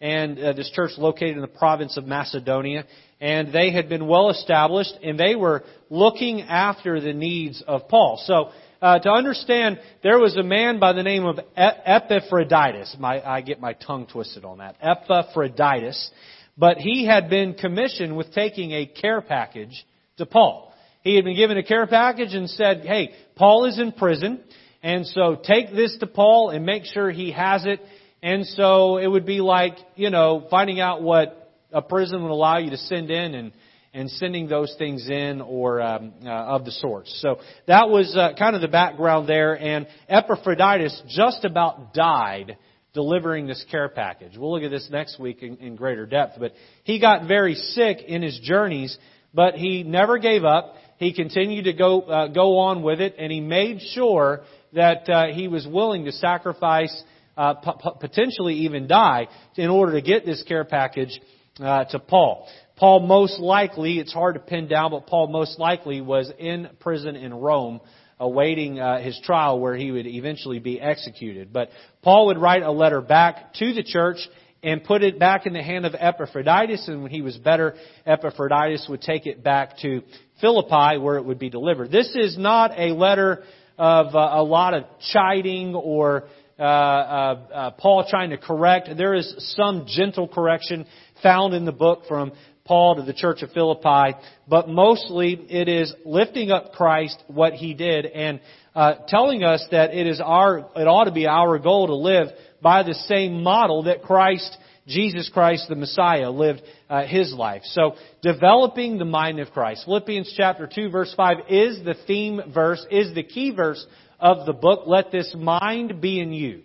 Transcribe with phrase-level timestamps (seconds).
[0.00, 2.84] and uh, this church located in the province of Macedonia.
[3.20, 8.20] And they had been well established, and they were looking after the needs of Paul.
[8.24, 8.50] So,
[8.82, 12.96] uh, to understand, there was a man by the name of Epaphroditus.
[13.00, 14.76] My, I get my tongue twisted on that.
[14.82, 16.10] Epaphroditus.
[16.58, 19.86] But he had been commissioned with taking a care package
[20.18, 20.72] to Paul.
[21.02, 24.40] He had been given a care package and said, hey, Paul is in prison,
[24.82, 27.80] and so take this to Paul and make sure he has it
[28.26, 32.58] and so it would be like, you know, finding out what a prison would allow
[32.58, 33.52] you to send in and,
[33.94, 37.16] and sending those things in or um, uh, of the sorts.
[37.22, 39.54] So that was uh, kind of the background there.
[39.54, 42.56] And Epaphroditus just about died
[42.94, 44.36] delivering this care package.
[44.36, 46.40] We'll look at this next week in, in greater depth.
[46.40, 48.98] But he got very sick in his journeys,
[49.34, 50.74] but he never gave up.
[50.98, 54.40] He continued to go uh, go on with it, and he made sure
[54.72, 57.04] that uh, he was willing to sacrifice
[57.36, 57.54] uh,
[58.00, 61.20] potentially even die in order to get this care package
[61.60, 62.48] uh, to Paul.
[62.76, 67.16] Paul most likely, it's hard to pin down, but Paul most likely was in prison
[67.16, 67.80] in Rome
[68.18, 71.52] awaiting uh, his trial where he would eventually be executed.
[71.52, 71.70] But
[72.02, 74.16] Paul would write a letter back to the church
[74.62, 77.74] and put it back in the hand of Epaphroditus, and when he was better,
[78.06, 80.02] Epaphroditus would take it back to
[80.40, 81.90] Philippi where it would be delivered.
[81.90, 83.44] This is not a letter
[83.78, 86.24] of uh, a lot of chiding or
[86.58, 88.88] uh, uh, uh, Paul trying to correct.
[88.96, 90.86] There is some gentle correction
[91.22, 92.32] found in the book from
[92.64, 97.74] Paul to the church of Philippi, but mostly it is lifting up Christ, what he
[97.74, 98.40] did, and
[98.74, 102.28] uh, telling us that it is our, it ought to be our goal to live
[102.60, 107.62] by the same model that Christ, Jesus Christ, the Messiah, lived uh, his life.
[107.64, 109.84] So, developing the mind of Christ.
[109.84, 113.84] Philippians chapter 2 verse 5 is the theme verse, is the key verse
[114.20, 116.62] of the book, let this mind be in you,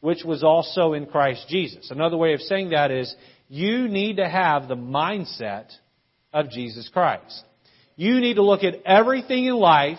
[0.00, 1.90] which was also in Christ Jesus.
[1.90, 3.14] Another way of saying that is,
[3.48, 5.70] you need to have the mindset
[6.32, 7.44] of Jesus Christ.
[7.96, 9.98] You need to look at everything in life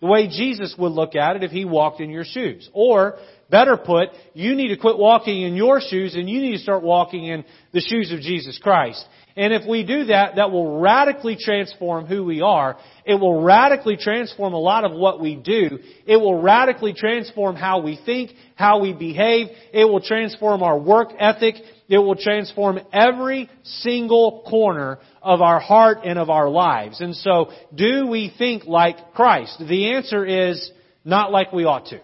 [0.00, 2.68] the way Jesus would look at it if he walked in your shoes.
[2.72, 3.18] Or,
[3.50, 6.82] better put, you need to quit walking in your shoes and you need to start
[6.82, 9.04] walking in the shoes of Jesus Christ.
[9.36, 12.76] And if we do that, that will radically transform who we are.
[13.04, 15.78] It will radically transform a lot of what we do.
[16.06, 19.48] It will radically transform how we think, how we behave.
[19.72, 21.56] It will transform our work ethic.
[21.88, 27.00] It will transform every single corner of our heart and of our lives.
[27.00, 29.62] And so, do we think like Christ?
[29.66, 30.70] The answer is
[31.04, 32.00] not like we ought to.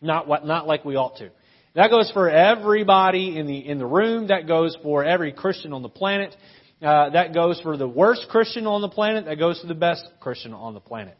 [0.00, 1.30] Not, what, not like we ought to.
[1.74, 4.28] That goes for everybody in the, in the room.
[4.28, 6.36] That goes for every Christian on the planet.
[6.82, 9.24] Uh, that goes for the worst Christian on the planet.
[9.24, 11.16] That goes for the best Christian on the planet.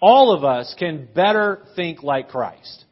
[0.00, 2.84] All of us can better think like Christ.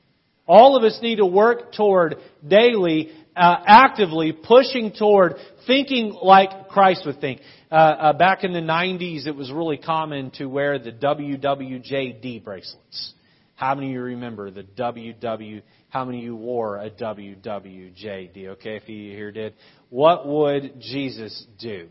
[0.46, 2.16] All of us need to work toward
[2.46, 5.36] daily, uh, actively pushing toward
[5.66, 7.40] thinking like Christ would think.
[7.70, 13.14] Uh, uh back in the 90s, it was really common to wear the WWJD bracelets.
[13.56, 15.62] How many of you remember the WW?
[15.88, 18.48] How many of you wore a WWJD?
[18.48, 19.54] Okay, if you here did.
[19.90, 21.88] What would Jesus do?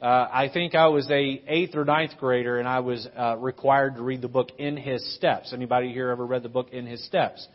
[0.00, 3.96] Uh, I think I was a eighth or ninth grader, and I was uh, required
[3.96, 5.52] to read the book In His Steps.
[5.52, 7.46] Anybody here ever read the book In His Steps?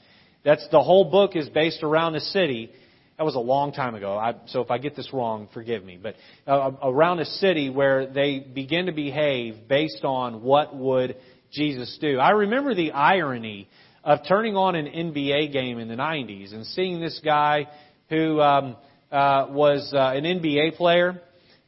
[0.43, 2.71] That's the whole book is based around a city.
[3.17, 4.17] That was a long time ago.
[4.17, 5.99] I, so if I get this wrong, forgive me.
[6.01, 6.15] But
[6.47, 11.15] uh, around a city where they begin to behave based on what would
[11.53, 12.19] Jesus do.
[12.19, 13.69] I remember the irony
[14.03, 17.67] of turning on an NBA game in the 90s and seeing this guy
[18.09, 18.75] who um,
[19.11, 21.21] uh, was uh, an NBA player,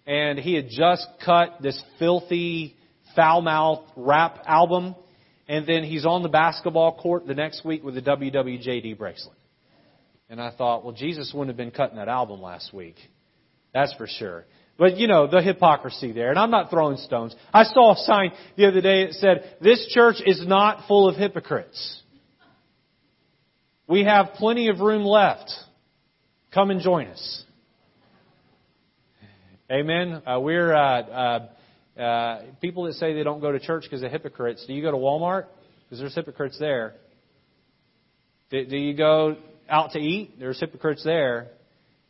[0.05, 2.75] and he had just cut this filthy,
[3.15, 4.95] foul-mouthed rap album,
[5.47, 9.37] and then he's on the basketball court the next week with a WWJD bracelet.
[10.29, 12.95] And I thought, well, Jesus wouldn't have been cutting that album last week.
[13.73, 14.45] That's for sure.
[14.77, 16.29] But you know, the hypocrisy there.
[16.29, 17.35] And I'm not throwing stones.
[17.53, 21.15] I saw a sign the other day that said, this church is not full of
[21.15, 22.01] hypocrites.
[23.87, 25.51] We have plenty of room left.
[26.53, 27.43] Come and join us.
[29.71, 30.21] Amen.
[30.25, 31.01] Uh, we're uh,
[31.97, 34.65] uh, uh people that say they don't go to church because they're hypocrites.
[34.67, 35.45] Do you go to Walmart?
[35.83, 36.95] Because there's hypocrites there.
[38.51, 39.37] Do, do you go
[39.69, 40.37] out to eat?
[40.39, 41.47] There's hypocrites there.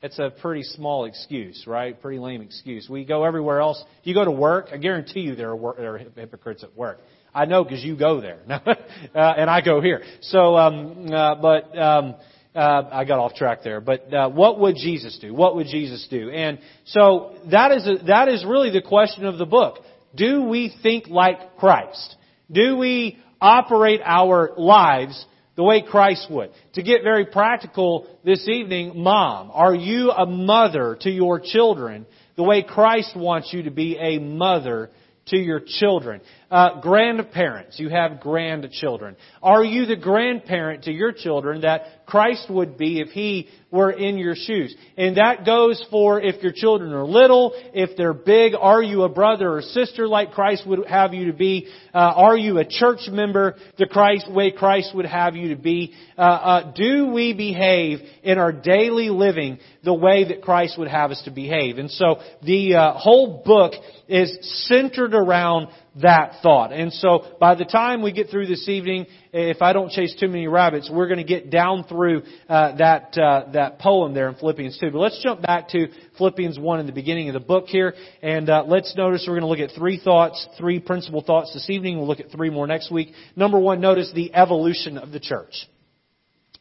[0.06, 2.00] It's a pretty small excuse, right?
[2.00, 2.88] Pretty lame excuse.
[2.88, 3.84] We go everywhere else.
[4.04, 7.00] You go to work, I guarantee you there are, work, there are hypocrites at work.
[7.34, 8.76] I know because you go there, uh,
[9.16, 10.04] and I go here.
[10.22, 12.16] So, um, uh, but um,
[12.54, 13.82] uh, I got off track there.
[13.82, 15.34] But uh, what would Jesus do?
[15.34, 16.30] What would Jesus do?
[16.30, 19.80] And so that is a, that is really the question of the book.
[20.14, 22.16] Do we think like Christ?
[22.52, 25.26] Do we operate our lives
[25.56, 26.52] the way Christ would.
[26.74, 32.06] To get very practical this evening, mom, are you a mother to your children
[32.36, 34.92] the way Christ wants you to be a mother
[35.28, 36.22] to your children?
[36.52, 39.16] Uh, grandparents, you have grandchildren.
[39.42, 44.18] Are you the grandparent to your children that Christ would be if He were in
[44.18, 44.76] your shoes?
[44.98, 49.10] And that goes for if your children are little, if they're big, are you a
[49.10, 51.68] brother or sister like Christ would have you to be?
[51.94, 55.94] Uh, are you a church member the Christ way Christ would have you to be?
[56.18, 61.12] Uh, uh, do we behave in our daily living the way that Christ would have
[61.12, 61.78] us to behave?
[61.78, 63.74] And so the uh, whole book
[64.08, 64.38] is
[64.68, 65.68] centered around
[66.02, 66.74] that thought.
[66.74, 70.28] And so by the time we get through this evening, if I don't chase too
[70.28, 74.36] many rabbits, we're going to get down through uh, that uh, that poem there in
[74.36, 74.92] Philippians 2.
[74.92, 75.88] But let's jump back to
[76.18, 79.42] Philippians 1 in the beginning of the book here, and uh, let's notice we're going
[79.42, 81.98] to look at three thoughts, three principal thoughts this evening.
[81.98, 83.14] We'll look at three more next week.
[83.36, 85.54] Number one, notice the evolution of the church.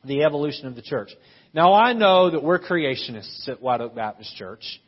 [0.04, 1.10] The evolution of the church.
[1.52, 4.80] Now I know that we're creationists at White Oak Baptist Church.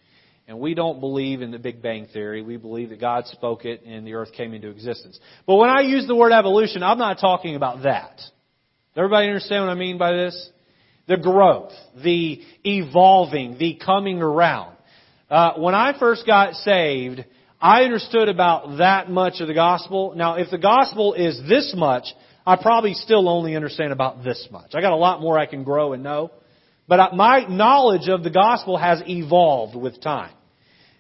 [0.49, 2.41] And we don't believe in the Big Bang Theory.
[2.41, 5.19] We believe that God spoke it and the earth came into existence.
[5.45, 8.17] But when I use the word evolution, I'm not talking about that.
[8.17, 10.51] Does everybody understand what I mean by this?
[11.09, 11.73] The growth,
[12.03, 14.77] the evolving, the coming around.
[15.29, 17.25] Uh, when I first got saved,
[17.61, 20.15] I understood about that much of the gospel.
[20.15, 22.05] Now, if the gospel is this much,
[22.47, 24.75] I probably still only understand about this much.
[24.75, 26.31] I got a lot more I can grow and know.
[26.87, 30.33] But my knowledge of the gospel has evolved with time.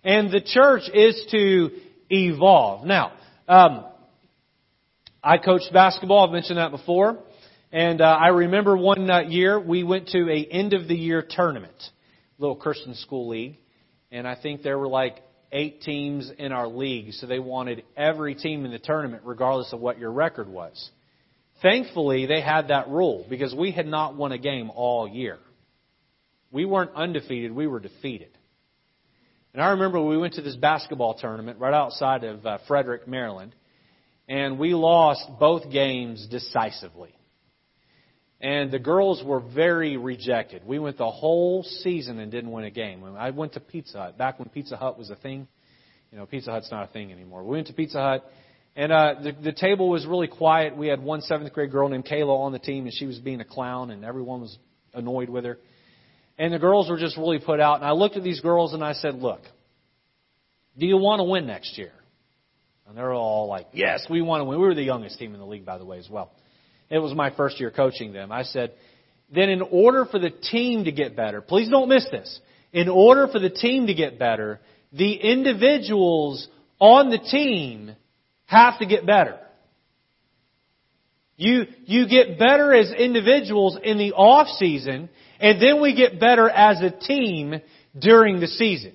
[0.07, 1.71] And the church is to
[2.11, 2.87] evolve.
[2.87, 3.11] Now,
[3.49, 3.85] um,
[5.21, 6.25] I coached basketball.
[6.25, 7.19] I've mentioned that before.
[7.73, 11.27] And uh, I remember one uh, year we went to a end of the year
[11.29, 11.75] tournament,
[12.39, 13.57] little Christian school league,
[14.13, 15.17] and I think there were like
[15.51, 19.81] eight teams in our league, so they wanted every team in the tournament, regardless of
[19.81, 20.89] what your record was.
[21.63, 25.39] Thankfully, they had that rule because we had not won a game all year.
[26.53, 28.36] We weren't undefeated, we were defeated.
[29.57, 33.55] And I remember we went to this basketball tournament right outside of uh, Frederick, Maryland,
[34.29, 37.15] and we lost both games decisively.
[38.39, 40.67] And the girls were very rejected.
[40.67, 43.03] We went the whole season and didn't win a game.
[43.17, 45.49] I went to Pizza Hut back when Pizza Hut was a thing.
[46.13, 47.43] You know, Pizza Hut's not a thing anymore.
[47.43, 48.31] We went to Pizza Hut,
[48.77, 50.77] and uh, the, the table was really quiet.
[50.77, 53.41] We had one seventh grade girl named Kayla on the team, and she was being
[53.41, 54.59] a clown, and everyone was
[54.93, 55.59] annoyed with her.
[56.39, 57.77] And the girls were just really put out.
[57.77, 59.41] And I looked at these girls and I said, look,
[60.79, 61.93] do you want to win next year?
[62.87, 64.59] And they're all like, yes, we want to win.
[64.59, 66.31] We were the youngest team in the league, by the way, as well.
[66.89, 68.31] It was my first year coaching them.
[68.31, 68.73] I said,
[69.35, 72.41] then in order for the team to get better, please don't miss this.
[72.73, 74.61] In order for the team to get better,
[74.93, 76.47] the individuals
[76.79, 77.97] on the team
[78.45, 79.39] have to get better.
[81.37, 85.11] You, you get better as individuals in the off season
[85.41, 87.61] and then we get better as a team
[87.99, 88.93] during the season.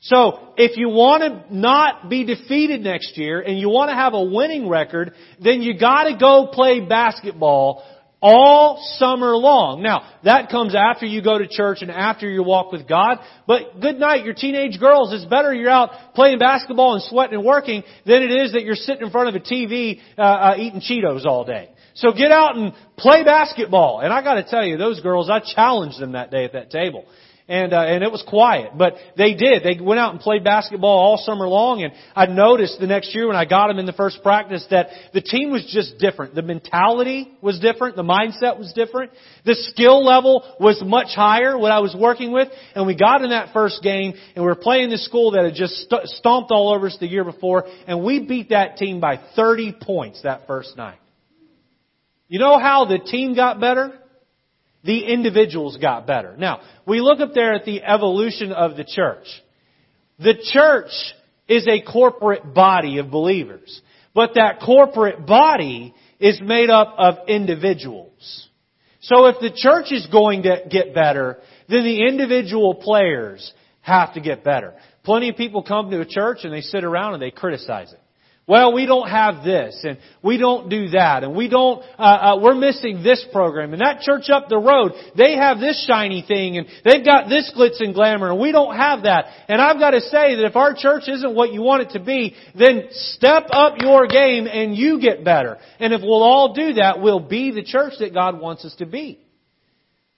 [0.00, 4.14] So, if you want to not be defeated next year and you want to have
[4.14, 7.82] a winning record, then you gotta go play basketball
[8.20, 9.82] all summer long.
[9.82, 13.18] Now, that comes after you go to church and after you walk with God.
[13.46, 15.12] But good night, your teenage girls.
[15.12, 18.74] It's better you're out playing basketball and sweating and working than it is that you're
[18.74, 21.70] sitting in front of a TV uh, uh, eating Cheetos all day.
[21.96, 24.00] So get out and play basketball.
[24.00, 26.70] And I got to tell you, those girls, I challenged them that day at that
[26.70, 27.06] table.
[27.48, 29.62] And uh, and it was quiet, but they did.
[29.62, 31.84] They went out and played basketball all summer long.
[31.84, 34.88] And I noticed the next year when I got them in the first practice that
[35.14, 36.34] the team was just different.
[36.34, 37.94] The mentality was different.
[37.94, 39.12] The mindset was different.
[39.44, 41.56] The skill level was much higher.
[41.56, 44.56] What I was working with, and we got in that first game, and we were
[44.56, 48.02] playing the school that had just st- stomped all over us the year before, and
[48.02, 50.98] we beat that team by 30 points that first night.
[52.28, 53.92] You know how the team got better?
[54.84, 56.36] The individuals got better.
[56.36, 59.26] Now, we look up there at the evolution of the church.
[60.18, 60.90] The church
[61.48, 63.80] is a corporate body of believers.
[64.14, 68.48] But that corporate body is made up of individuals.
[69.00, 73.52] So if the church is going to get better, then the individual players
[73.82, 74.74] have to get better.
[75.04, 78.00] Plenty of people come to a church and they sit around and they criticize it.
[78.48, 82.38] Well, we don't have this, and we don't do that, and we don't, uh, uh,
[82.40, 86.56] we're missing this program, and that church up the road, they have this shiny thing,
[86.56, 89.24] and they've got this glitz and glamour, and we don't have that.
[89.48, 92.00] And I've got to say that if our church isn't what you want it to
[92.00, 95.58] be, then step up your game and you get better.
[95.80, 98.86] And if we'll all do that, we'll be the church that God wants us to
[98.86, 99.18] be.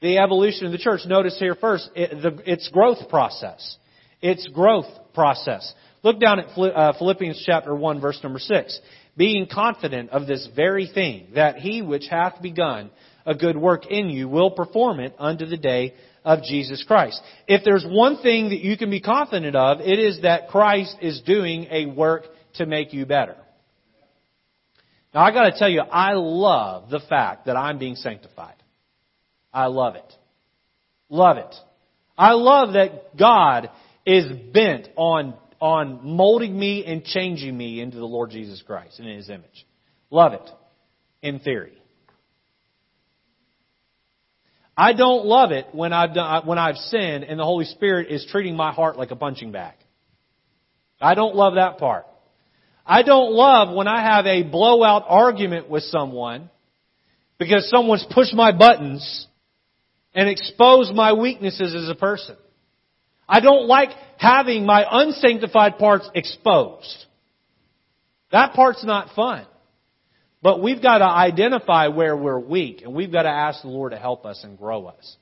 [0.03, 3.79] The evolution of the church, notice here first, it, the, its growth process.
[4.21, 5.73] Its growth process.
[6.03, 8.81] Look down at uh, Philippians chapter 1 verse number 6.
[9.17, 12.91] being confident of this very thing, that he which hath begun
[13.27, 17.21] a good work in you will perform it unto the day of Jesus Christ.
[17.47, 21.21] If there's one thing that you can be confident of, it is that Christ is
[21.23, 22.25] doing a work
[22.55, 23.37] to make you better.
[25.15, 28.55] Now I gotta tell you, I love the fact that I'm being sanctified.
[29.53, 30.13] I love it.
[31.09, 31.55] Love it.
[32.17, 33.71] I love that God
[34.05, 39.09] is bent on, on molding me and changing me into the Lord Jesus Christ and
[39.09, 39.67] in His image.
[40.11, 40.51] Love it.
[41.23, 41.79] In theory.
[44.77, 48.25] I don't love it when I've done, when I've sinned and the Holy Spirit is
[48.31, 49.75] treating my heart like a punching bag.
[51.01, 52.07] I don't love that part.
[52.87, 56.49] I don't love when I have a blowout argument with someone
[57.39, 59.27] because someone's pushed my buttons
[60.15, 62.37] and exposed my weaknesses as a person.
[63.29, 67.05] I don't like having my unsanctified parts exposed.
[68.33, 69.47] That part's not fun.
[70.41, 73.93] But we've got to identify where we're weak, and we've got to ask the Lord
[73.93, 75.17] to help us and grow us.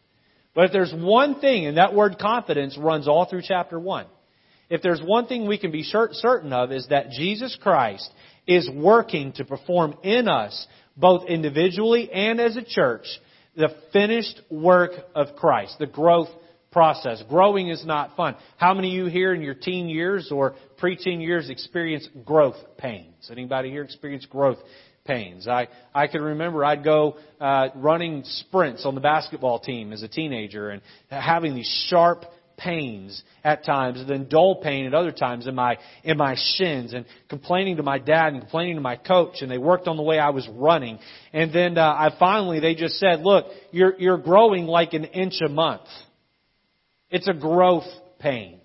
[0.54, 4.06] But if there's one thing, and that word confidence runs all through chapter 1,
[4.68, 8.10] if there's one thing we can be certain of is that Jesus Christ
[8.46, 13.06] is working to perform in us, both individually and as a church,
[13.54, 16.28] the finished work of Christ, the growth
[16.76, 17.22] process.
[17.30, 18.36] Growing is not fun.
[18.58, 23.30] How many of you here in your teen years or pre-teen years experience growth pains?
[23.32, 24.58] Anybody here experience growth
[25.06, 25.48] pains.
[25.48, 30.08] I, I can remember I'd go uh, running sprints on the basketball team as a
[30.08, 32.26] teenager and having these sharp
[32.58, 36.92] pains at times, and then dull pain at other times in my in my shins,
[36.92, 40.02] and complaining to my dad and complaining to my coach, and they worked on the
[40.02, 40.98] way I was running,
[41.32, 45.40] and then uh, I finally they just said, "Look, you're you're growing like an inch
[45.42, 45.82] a month.
[47.10, 47.86] It's a growth
[48.18, 48.60] pain.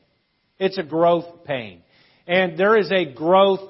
[0.60, 1.82] It's a growth pain,
[2.28, 3.62] and there is a growth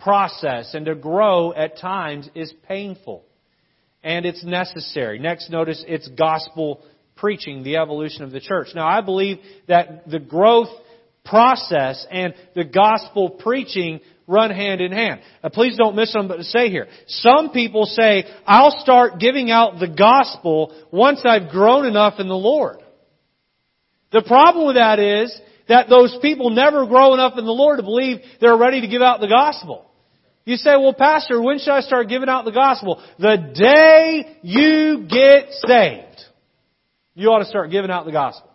[0.00, 3.24] process, and to grow at times is painful.
[4.02, 5.20] And it's necessary.
[5.20, 6.82] Next, notice it's gospel
[7.14, 8.68] preaching, the evolution of the church.
[8.74, 9.38] Now, I believe
[9.68, 10.70] that the growth
[11.24, 15.20] process and the gospel preaching run hand in hand.
[15.44, 16.88] Now, please don't miss something to say here.
[17.06, 22.34] Some people say, I'll start giving out the gospel once I've grown enough in the
[22.34, 22.81] Lord.
[24.12, 25.34] The problem with that is
[25.68, 29.02] that those people never grow enough in the Lord to believe they're ready to give
[29.02, 29.86] out the gospel.
[30.44, 33.02] You say, well, Pastor, when should I start giving out the gospel?
[33.18, 36.20] The day you get saved.
[37.14, 38.50] You ought to start giving out the gospel.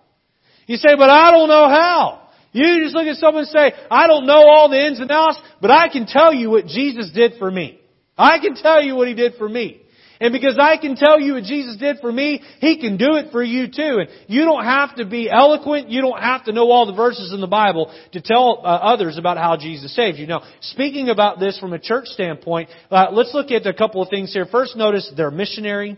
[0.65, 2.29] You say, but I don't know how.
[2.51, 5.39] You just look at someone and say, I don't know all the ins and outs,
[5.61, 7.79] but I can tell you what Jesus did for me.
[8.17, 9.81] I can tell you what He did for me.
[10.19, 13.31] And because I can tell you what Jesus did for me, He can do it
[13.31, 13.99] for you too.
[13.99, 15.89] And you don't have to be eloquent.
[15.89, 19.17] You don't have to know all the verses in the Bible to tell uh, others
[19.17, 20.27] about how Jesus saved you.
[20.27, 24.09] Now, speaking about this from a church standpoint, uh, let's look at a couple of
[24.09, 24.45] things here.
[24.45, 25.97] First, notice they're missionary.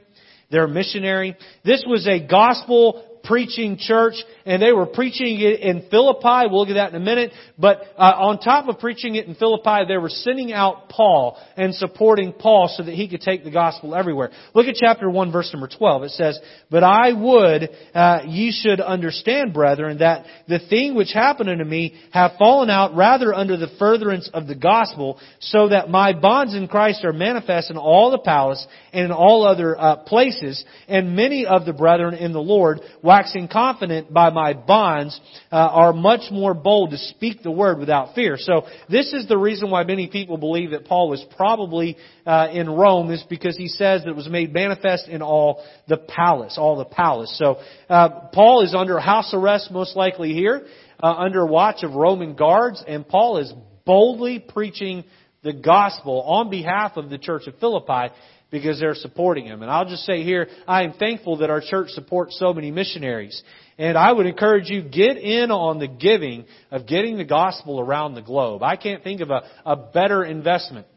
[0.52, 1.38] They're missionary.
[1.64, 6.50] This was a gospel preaching church, and they were preaching it in Philippi.
[6.50, 7.32] We'll look at that in a minute.
[7.60, 11.76] But uh, on top of preaching it in Philippi, they were sending out Paul and
[11.76, 14.32] supporting Paul so that he could take the gospel everywhere.
[14.56, 16.04] Look at chapter 1, verse number 12.
[16.04, 16.40] It says,
[16.72, 21.94] But I would uh, ye should understand, brethren, that the thing which happened unto me
[22.12, 26.68] have fallen out rather under the furtherance of the gospel, so that my bonds in
[26.68, 31.46] Christ are manifest in all the palace and in all other uh, places, and many
[31.46, 32.82] of the brethren in the Lord,
[33.20, 35.20] waxing confident by my bonds,
[35.52, 38.38] uh, are much more bold to speak the word without fear.
[38.38, 42.70] So this is the reason why many people believe that Paul was probably uh, in
[42.70, 46.78] Rome is because he says that it was made manifest in all the palace, all
[46.78, 47.38] the palace.
[47.38, 47.58] So
[47.90, 50.66] uh, Paul is under house arrest most likely here,
[51.04, 53.52] uh, under watch of Roman guards, and Paul is
[53.86, 55.04] boldly preaching
[55.44, 58.14] the gospel on behalf of the church of Philippi
[58.52, 59.62] because they're supporting him.
[59.62, 63.42] And I'll just say here, I am thankful that our church supports so many missionaries.
[63.78, 68.16] And I would encourage you, get in on the giving of getting the gospel around
[68.16, 68.64] the globe.
[68.64, 70.88] I can't think of a, a better investment.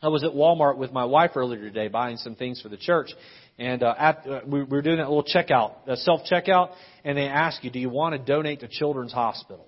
[0.00, 3.10] I was at Walmart with my wife earlier today buying some things for the church.
[3.58, 6.70] And uh, at, uh, we were doing that little checkout, uh, self checkout,
[7.04, 9.66] and they ask you, do you want to donate to Children's Hospital?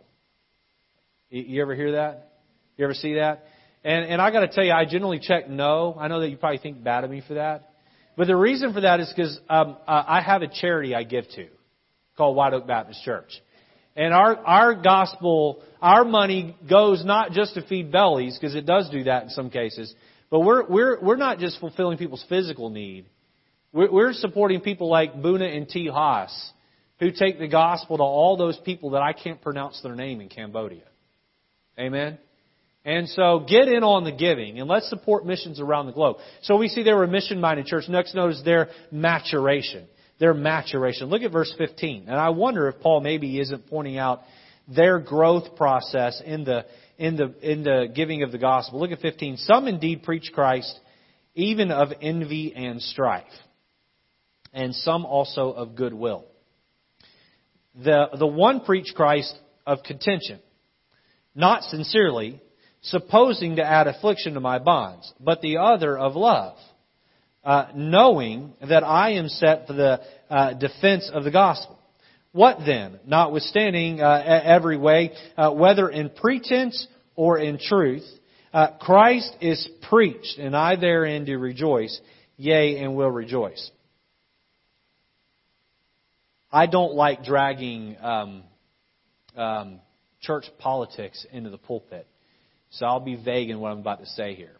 [1.28, 2.32] You, you ever hear that?
[2.76, 3.44] You ever see that?
[3.82, 5.96] And, and I got to tell you, I generally check no.
[5.98, 7.70] I know that you probably think bad of me for that.
[8.16, 11.28] But the reason for that is because um, uh, I have a charity I give
[11.36, 11.48] to
[12.16, 13.30] called White Oak Baptist Church.
[13.96, 18.88] And our, our gospel, our money goes not just to feed bellies, because it does
[18.90, 19.94] do that in some cases,
[20.30, 23.06] but we're, we're, we're not just fulfilling people's physical need.
[23.72, 25.88] We're, we're supporting people like Buna and T.
[25.88, 26.52] Haas,
[26.98, 30.28] who take the gospel to all those people that I can't pronounce their name in
[30.28, 30.84] Cambodia.
[31.78, 32.18] Amen?
[32.84, 36.16] And so get in on the giving and let's support missions around the globe.
[36.42, 37.84] So we see they were a mission minded church.
[37.88, 39.86] Next notice their maturation.
[40.18, 41.08] Their maturation.
[41.08, 42.04] Look at verse 15.
[42.08, 44.22] And I wonder if Paul maybe isn't pointing out
[44.66, 46.64] their growth process in the,
[46.98, 48.80] in the, in the giving of the gospel.
[48.80, 49.38] Look at 15.
[49.38, 50.78] Some indeed preach Christ,
[51.34, 53.24] even of envy and strife,
[54.52, 56.26] and some also of goodwill.
[57.74, 59.34] The, the one preach Christ
[59.66, 60.40] of contention,
[61.34, 62.40] not sincerely,
[62.82, 66.56] supposing to add affliction to my bonds, but the other of love,
[67.44, 71.78] uh, knowing that I am set for the uh, defense of the gospel.
[72.32, 73.00] What then?
[73.06, 78.06] Notwithstanding uh, every way, uh, whether in pretense or in truth,
[78.52, 82.00] uh, Christ is preached, and I therein do rejoice,
[82.36, 83.70] yea, and will rejoice.
[86.52, 88.42] I don't like dragging um,
[89.36, 89.80] um,
[90.20, 92.06] church politics into the pulpit.
[92.70, 94.56] So I'll be vague in what I'm about to say here.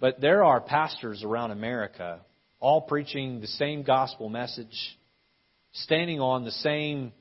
[0.00, 2.20] But there are pastors around America
[2.60, 4.98] all preaching the same gospel message,
[5.72, 7.12] standing on the same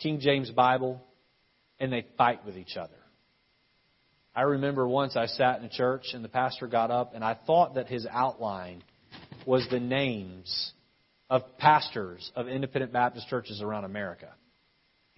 [0.00, 1.02] King James Bible,
[1.80, 2.92] and they fight with each other.
[4.34, 7.34] I remember once I sat in a church and the pastor got up and I
[7.34, 8.84] thought that his outline
[9.46, 10.72] was the names
[11.28, 14.28] of pastors of independent Baptist churches around America.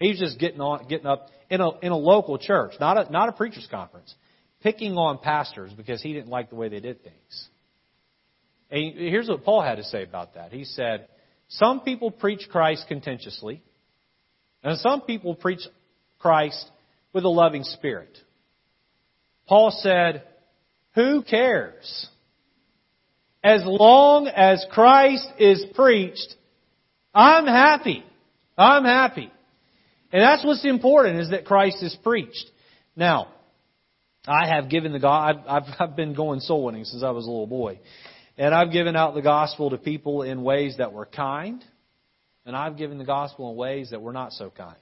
[0.01, 3.29] He's just getting on, getting up in a in a local church, not a not
[3.29, 4.11] a preachers conference,
[4.63, 7.47] picking on pastors because he didn't like the way they did things.
[8.71, 10.51] And here's what Paul had to say about that.
[10.51, 11.07] He said,
[11.49, 13.61] "Some people preach Christ contentiously,
[14.63, 15.61] and some people preach
[16.17, 16.67] Christ
[17.13, 18.17] with a loving spirit."
[19.47, 20.23] Paul said,
[20.95, 22.07] "Who cares?
[23.43, 26.35] As long as Christ is preached,
[27.13, 28.03] I'm happy.
[28.57, 29.31] I'm happy."
[30.11, 32.49] And that's what's important is that Christ is preached.
[32.95, 33.29] Now,
[34.27, 35.43] I have given the God.
[35.47, 37.79] I've, I've been going soul winning since I was a little boy,
[38.37, 41.63] and I've given out the gospel to people in ways that were kind,
[42.45, 44.75] and I've given the gospel in ways that were not so kind.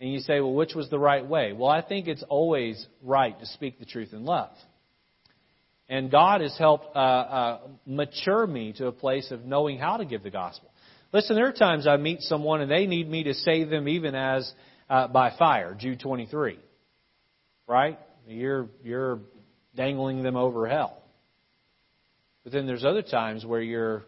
[0.00, 1.52] And you say, well, which was the right way?
[1.52, 4.50] Well, I think it's always right to speak the truth in love.
[5.88, 10.04] And God has helped uh, uh, mature me to a place of knowing how to
[10.04, 10.71] give the gospel.
[11.12, 14.14] Listen, there are times I meet someone and they need me to save them even
[14.14, 14.50] as
[14.88, 16.58] uh, by fire, Jude 23.
[17.66, 17.98] Right?
[18.26, 19.20] You're, you're
[19.76, 21.02] dangling them over hell.
[22.44, 24.04] But then there's other times where you're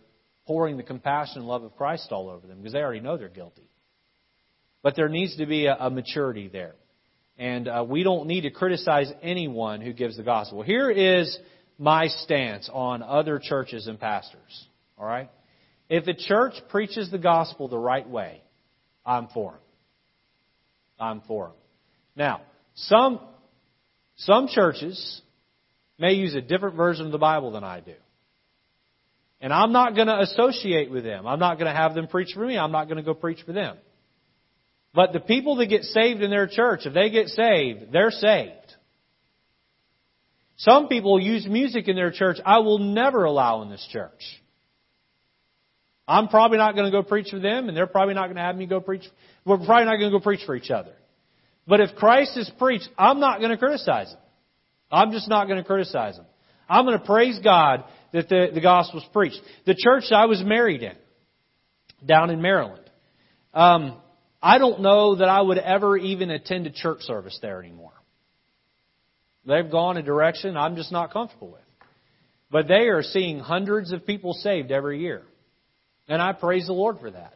[0.47, 3.29] pouring the compassion and love of Christ all over them because they already know they're
[3.29, 3.69] guilty.
[4.83, 6.75] But there needs to be a, a maturity there.
[7.39, 10.63] And uh, we don't need to criticize anyone who gives the gospel.
[10.63, 11.37] Here is
[11.79, 14.69] my stance on other churches and pastors.
[14.97, 15.31] All right?
[15.89, 18.43] If a church preaches the gospel the right way,
[19.05, 19.61] I'm for them.
[20.99, 21.57] I'm for them.
[22.17, 22.41] Now,
[22.75, 23.21] some,
[24.17, 25.21] some churches
[25.99, 27.95] may use a different version of the Bible than I do.
[29.41, 31.27] And I'm not going to associate with them.
[31.27, 32.57] I'm not going to have them preach for me.
[32.57, 33.77] I'm not going to go preach for them.
[34.95, 38.53] But the people that get saved in their church, if they get saved, they're saved.
[40.57, 44.23] Some people use music in their church I will never allow in this church.
[46.07, 48.43] I'm probably not going to go preach for them, and they're probably not going to
[48.43, 49.05] have me go preach.
[49.45, 50.93] We're probably not going to go preach for each other.
[51.67, 54.19] But if Christ is preached, I'm not going to criticize him.
[54.91, 56.27] I'm just not going to criticize him.
[56.69, 59.41] I'm going to praise God that the, the gospel was preached.
[59.67, 60.95] The church I was married in,
[62.05, 62.85] down in Maryland,
[63.55, 63.97] um,
[64.43, 67.93] I don't know that I would ever even attend a church service there anymore.
[69.47, 71.61] They've gone a direction I'm just not comfortable with.
[72.51, 75.23] But they are seeing hundreds of people saved every year.
[76.09, 77.35] And I praise the Lord for that.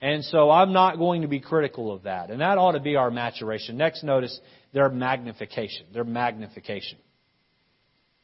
[0.00, 2.30] And so I'm not going to be critical of that.
[2.30, 3.76] And that ought to be our maturation.
[3.76, 4.38] Next, notice
[4.72, 5.86] their magnification.
[5.92, 6.98] Their magnification.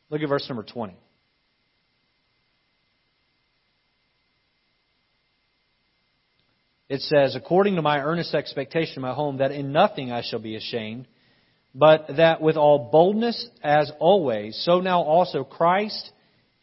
[0.08, 0.94] Look at verse number 20.
[6.88, 10.38] It says, According to my earnest expectation in my home, that in nothing I shall
[10.38, 11.08] be ashamed,
[11.74, 16.12] but that with all boldness, as always, so now also Christ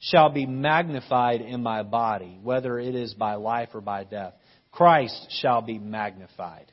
[0.01, 4.33] shall be magnified in my body, whether it is by life or by death.
[4.71, 6.71] Christ shall be magnified.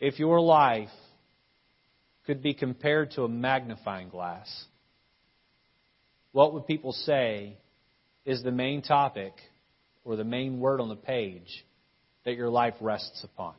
[0.00, 0.88] If your life
[2.26, 4.48] could be compared to a magnifying glass,
[6.32, 7.56] what would people say
[8.24, 9.34] is the main topic
[10.04, 11.64] or the main word on the page
[12.24, 13.54] that your life rests upon?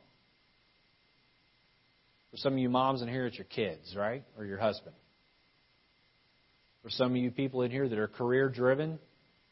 [2.31, 4.23] For some of you moms in here, it's your kids, right?
[4.37, 4.95] Or your husband.
[6.83, 8.99] For some of you people in here that are career driven,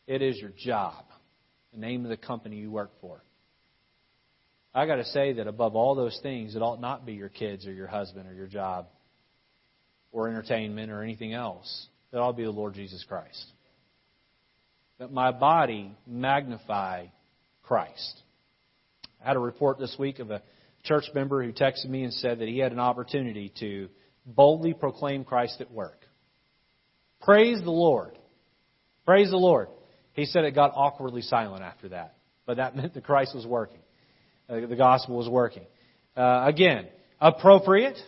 [0.08, 1.06] it is your job,
[1.74, 3.24] the name of the company you work for.
[4.74, 7.66] I got to say that above all those things, it ought not be your kids
[7.66, 8.88] or your husband or your job
[10.12, 11.88] or entertainment or anything else.
[12.12, 13.46] It ought to be the Lord Jesus Christ.
[15.00, 17.08] That my body magnify
[17.64, 18.22] Christ.
[19.24, 20.42] I had a report this week of a
[20.84, 23.90] church member who texted me and said that he had an opportunity to
[24.26, 25.99] boldly proclaim Christ at work.
[27.30, 28.18] Praise the Lord.
[29.06, 29.68] Praise the Lord.
[30.14, 32.16] He said it got awkwardly silent after that,
[32.48, 33.78] but that meant the Christ was working.
[34.50, 35.62] Uh, the gospel was working.
[36.18, 36.88] Uh, again,
[37.22, 38.00] appropriate,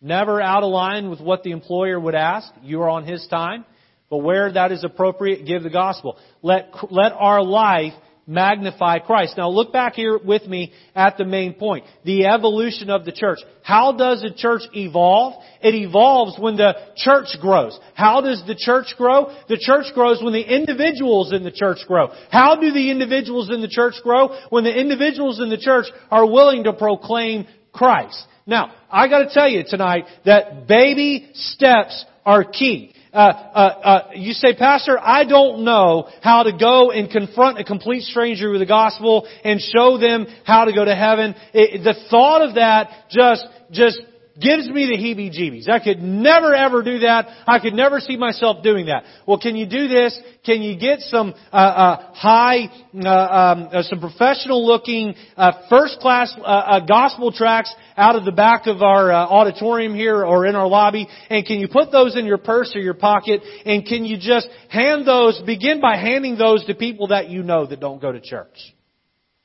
[0.00, 2.52] never out of line with what the employer would ask.
[2.60, 3.64] You are on his time.
[4.10, 6.18] But where that is appropriate, give the gospel.
[6.42, 7.92] Let, let our life
[8.26, 9.36] magnify Christ.
[9.36, 11.84] Now look back here with me at the main point.
[12.04, 13.38] The evolution of the church.
[13.62, 15.34] How does a church evolve?
[15.62, 17.78] It evolves when the church grows.
[17.94, 19.34] How does the church grow?
[19.48, 22.08] The church grows when the individuals in the church grow.
[22.30, 24.36] How do the individuals in the church grow?
[24.50, 28.26] When the individuals in the church are willing to proclaim Christ.
[28.46, 32.92] Now, I gotta tell you tonight that baby steps are key.
[33.16, 37.64] Uh, uh, uh, you say, Pastor, I don't know how to go and confront a
[37.64, 41.34] complete stranger with the gospel and show them how to go to heaven.
[41.54, 44.02] It, the thought of that just, just
[44.40, 45.68] gives me the heebie-jeebies.
[45.68, 47.26] I could never ever do that.
[47.46, 49.04] I could never see myself doing that.
[49.26, 50.18] Well, can you do this?
[50.44, 56.80] Can you get some uh, uh, high, uh, um, uh, some professional-looking, uh, first-class uh,
[56.80, 61.08] gospel tracts out of the back of our auditorium here or in our lobby?
[61.30, 63.40] And can you put those in your purse or your pocket?
[63.64, 65.40] And can you just hand those?
[65.44, 68.74] Begin by handing those to people that you know that don't go to church.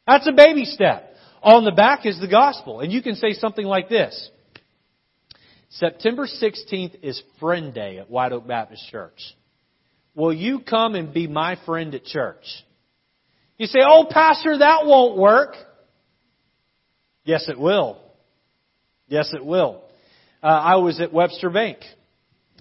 [0.08, 1.08] That's a baby step.
[1.43, 4.30] On the back is the gospel, and you can say something like this.
[5.82, 9.20] September 16th is Friend Day at White Oak Baptist Church.
[10.13, 12.44] Will you come and be my friend at church?
[13.58, 15.56] You say, oh, Pastor, that won't work.
[17.24, 17.98] Yes, it will.
[19.08, 19.82] Yes, it will.
[20.44, 21.80] Uh, I was at Webster Bank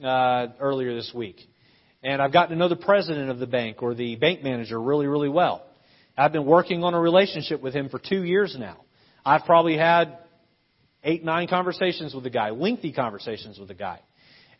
[0.02, 1.37] uh, earlier this week,
[2.02, 5.06] and I've gotten to know the president of the bank or the bank manager really,
[5.06, 5.66] really well.
[6.16, 8.78] I've been working on a relationship with him for two years now.
[9.26, 10.16] I've probably had
[11.04, 14.00] eight, nine conversations with the guy, lengthy conversations with the guy.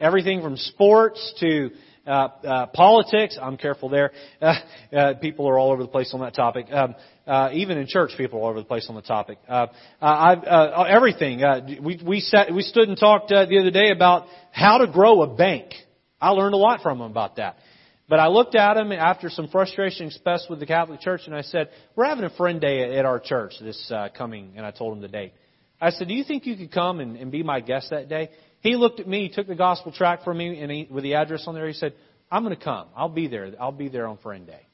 [0.00, 1.70] Everything from sports to
[2.07, 3.38] uh, uh, politics.
[3.40, 4.12] I'm careful there.
[4.42, 4.55] Uh,
[4.96, 6.66] uh, people are all over the place on that topic.
[6.72, 6.94] Um,
[7.26, 9.38] uh, even in church, people are all over the place on the topic.
[9.46, 9.66] Uh,
[10.00, 10.42] I've,
[10.88, 11.44] everything.
[11.44, 14.87] Uh, we we sat, we stood and talked uh, the other day about how to
[14.87, 15.74] grow a bank.
[16.20, 17.57] I learned a lot from him about that.
[18.09, 21.42] But I looked at him after some frustration expressed with the Catholic Church, and I
[21.42, 24.96] said, "We're having a friend day at our church this uh, coming," and I told
[24.96, 25.33] him the date.
[25.81, 28.31] I said, Do you think you could come and, and be my guest that day?
[28.61, 31.45] He looked at me, took the gospel tract from me, and he, with the address
[31.47, 31.95] on there, he said,
[32.31, 32.88] I'm going to come.
[32.95, 33.51] I'll be there.
[33.59, 34.66] I'll be there on Friend Day.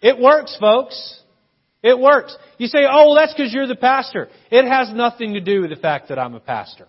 [0.00, 1.20] It works, folks.
[1.82, 2.36] It works.
[2.58, 4.28] You say, oh, well, that's because you're the pastor.
[4.50, 6.88] It has nothing to do with the fact that I'm a pastor.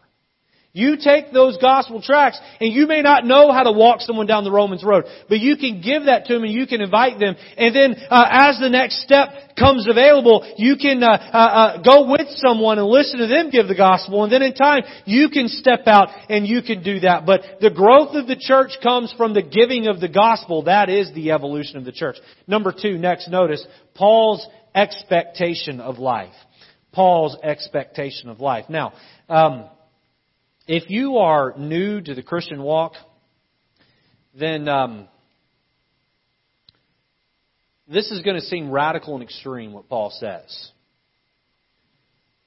[0.78, 4.44] You take those gospel tracts, and you may not know how to walk someone down
[4.44, 7.36] the Romans road, but you can give that to them and you can invite them.
[7.58, 12.12] And then, uh, as the next step comes available, you can uh, uh, uh, go
[12.12, 14.24] with someone and listen to them give the gospel.
[14.24, 17.26] And then in time, you can step out and you can do that.
[17.26, 20.66] But the growth of the church comes from the giving of the gospel.
[20.66, 22.18] That is the evolution of the church.
[22.46, 26.36] Number two, next notice, Paul's expectation of life.
[26.92, 28.66] Paul's expectation of life.
[28.70, 28.94] Now,
[29.28, 29.70] um,
[30.68, 32.94] if you are new to the Christian walk,
[34.38, 35.08] then um,
[37.88, 40.72] this is going to seem radical and extreme, what Paul says.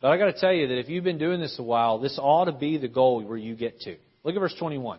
[0.00, 2.18] But I got to tell you that if you've been doing this a while, this
[2.20, 3.96] ought to be the goal where you get to.
[4.22, 4.98] Look at verse 21.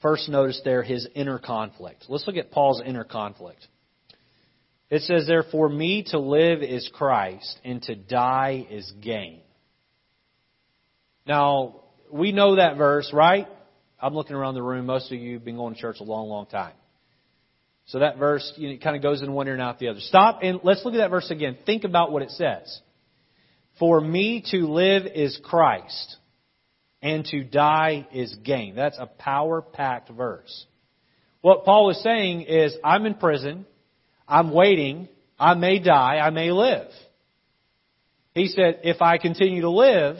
[0.00, 2.06] First, notice there his inner conflict.
[2.08, 3.66] Let's look at Paul's inner conflict.
[4.92, 9.40] It says, Therefore, for me to live is Christ, and to die is gain.
[11.26, 13.48] Now, we know that verse, right?
[13.98, 14.84] I'm looking around the room.
[14.84, 16.74] Most of you have been going to church a long, long time.
[17.86, 20.00] So that verse you know, kind of goes in one ear and out the other.
[20.00, 21.56] Stop and let's look at that verse again.
[21.64, 22.80] Think about what it says.
[23.78, 26.16] For me to live is Christ,
[27.00, 28.74] and to die is gain.
[28.74, 30.66] That's a power packed verse.
[31.40, 33.64] What Paul is saying is, I'm in prison.
[34.32, 35.08] I'm waiting.
[35.38, 36.16] I may die.
[36.16, 36.88] I may live.
[38.34, 40.16] He said, if I continue to live,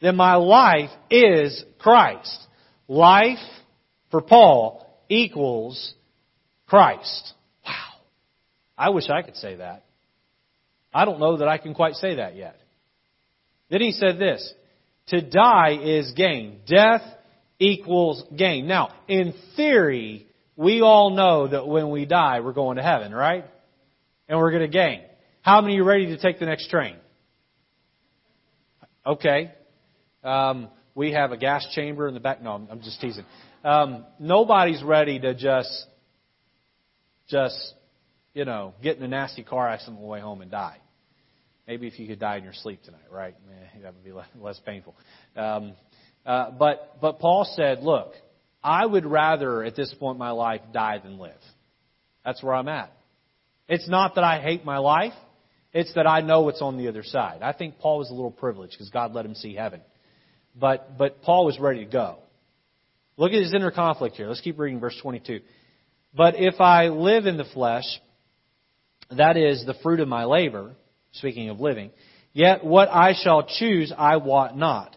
[0.00, 2.46] then my life is Christ.
[2.88, 3.44] Life
[4.10, 5.92] for Paul equals
[6.66, 7.34] Christ.
[7.66, 7.72] Wow.
[8.78, 9.84] I wish I could say that.
[10.94, 12.58] I don't know that I can quite say that yet.
[13.68, 14.50] Then he said this,
[15.08, 16.60] to die is gain.
[16.66, 17.02] Death
[17.58, 18.66] equals gain.
[18.66, 23.44] Now, in theory, we all know that when we die, we're going to heaven, right?
[24.28, 25.02] and we're going to gain.
[25.42, 26.96] How many are ready to take the next train?
[29.06, 29.52] Okay.
[30.22, 32.42] Um, we have a gas chamber in the back.
[32.42, 33.24] No, I'm, just teasing.
[33.62, 35.86] Um, nobody's ready to just,
[37.28, 37.74] just,
[38.32, 40.78] you know, get in a nasty car accident on the way home and die.
[41.66, 43.34] Maybe if you could die in your sleep tonight, right?
[43.50, 44.94] Eh, that would be less, less painful.
[45.36, 45.72] Um,
[46.24, 48.12] uh, but but Paul said, look,
[48.64, 51.32] I would rather at this point in my life die than live.
[52.24, 52.90] That's where I'm at.
[53.68, 55.12] It's not that I hate my life.
[55.74, 57.42] It's that I know what's on the other side.
[57.42, 59.82] I think Paul was a little privileged because God let him see heaven.
[60.58, 62.18] But, but Paul was ready to go.
[63.16, 64.28] Look at his inner conflict here.
[64.28, 65.40] Let's keep reading verse 22.
[66.14, 67.84] But if I live in the flesh,
[69.10, 70.74] that is the fruit of my labor,
[71.12, 71.90] speaking of living,
[72.32, 74.96] yet what I shall choose I wot not.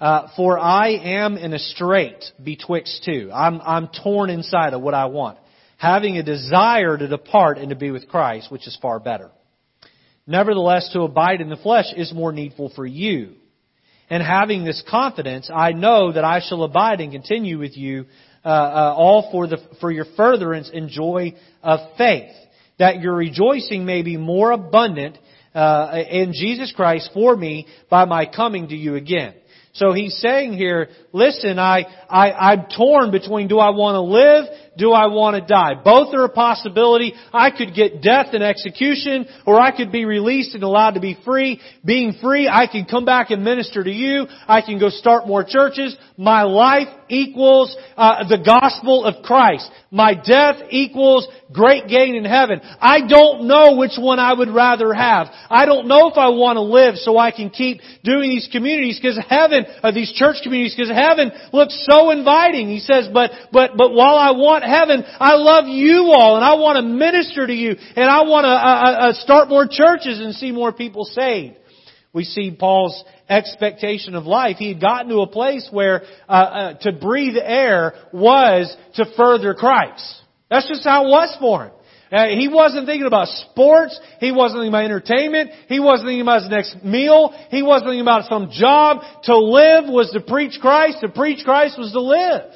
[0.00, 3.30] Uh, for I am in a strait betwixt two.
[3.34, 5.38] I'm, I'm torn inside of what I want,
[5.76, 9.30] having a desire to depart and to be with Christ, which is far better.
[10.24, 13.32] Nevertheless, to abide in the flesh is more needful for you.
[14.10, 18.06] And having this confidence, I know that I shall abide and continue with you,
[18.44, 22.30] uh, uh, all for the for your furtherance and joy of faith,
[22.78, 25.18] that your rejoicing may be more abundant
[25.54, 29.34] uh, in Jesus Christ for me by my coming to you again.
[29.78, 34.46] So he's saying here, listen, I, I, I'm torn between do I want to live
[34.78, 35.74] do I want to die?
[35.74, 37.12] Both are a possibility.
[37.32, 41.18] I could get death and execution, or I could be released and allowed to be
[41.24, 41.60] free.
[41.84, 44.26] Being free, I can come back and minister to you.
[44.46, 45.96] I can go start more churches.
[46.16, 49.70] My life equals uh, the gospel of Christ.
[49.90, 52.60] My death equals great gain in heaven.
[52.80, 55.28] I don't know which one I would rather have.
[55.48, 58.98] I don't know if I want to live so I can keep doing these communities
[59.00, 62.68] because heaven, uh, these church communities, because heaven looks so inviting.
[62.68, 66.54] He says, but, but, but while I want heaven, I love you all and I
[66.54, 70.20] want to minister to you and I want to uh, uh, uh, start more churches
[70.20, 71.56] and see more people saved.
[72.12, 74.56] We see Paul's expectation of life.
[74.56, 79.54] He had gotten to a place where uh, uh, to breathe air was to further
[79.54, 80.22] Christ.
[80.50, 81.72] That's just how it was for him.
[82.10, 83.98] Uh, he wasn't thinking about sports.
[84.18, 85.50] He wasn't thinking about entertainment.
[85.68, 87.34] He wasn't thinking about his next meal.
[87.50, 89.02] He wasn't thinking about some job.
[89.24, 90.98] To live was to preach Christ.
[91.02, 92.50] To preach Christ was to live.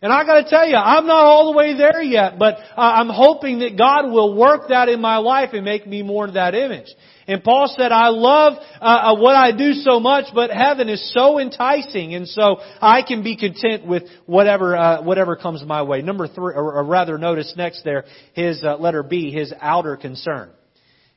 [0.00, 3.08] And I gotta tell you, I'm not all the way there yet, but uh, I'm
[3.08, 6.86] hoping that God will work that in my life and make me more that image.
[7.26, 11.12] And Paul said, I love uh, uh, what I do so much, but heaven is
[11.12, 16.00] so enticing, and so I can be content with whatever uh, whatever comes my way.
[16.00, 20.50] Number three, or, rather, notice next there his uh, letter B, his outer concern.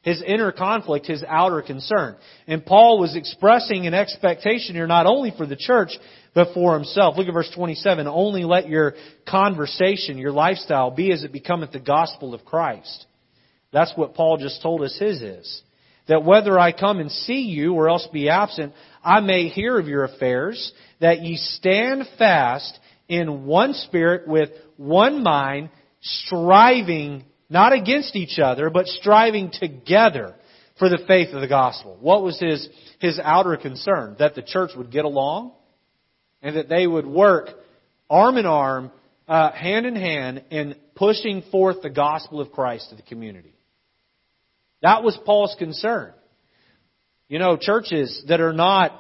[0.02, 2.16] His inner conflict, his outer concern.
[2.48, 5.92] And Paul was expressing an expectation here not only for the church,
[6.34, 7.18] but for himself.
[7.18, 8.08] Look at verse 27.
[8.08, 8.94] Only let your
[9.28, 13.06] conversation, your lifestyle be as it becometh the gospel of Christ.
[13.72, 15.62] That's what Paul just told us his is.
[16.08, 19.88] That whether I come and see you or else be absent, I may hear of
[19.88, 25.70] your affairs, that ye stand fast in one spirit with one mind,
[26.02, 30.36] striving not against each other, but striving together
[30.80, 31.98] for the faith of the gospel.
[32.00, 32.68] What was his,
[33.00, 34.16] his outer concern?
[34.20, 35.52] That the church would get along?
[36.42, 37.50] And that they would work
[38.10, 38.92] arm in arm,
[39.28, 43.54] uh, hand in hand, in pushing forth the gospel of Christ to the community.
[44.82, 46.14] That was Paul's concern.
[47.28, 48.92] You know, churches that are not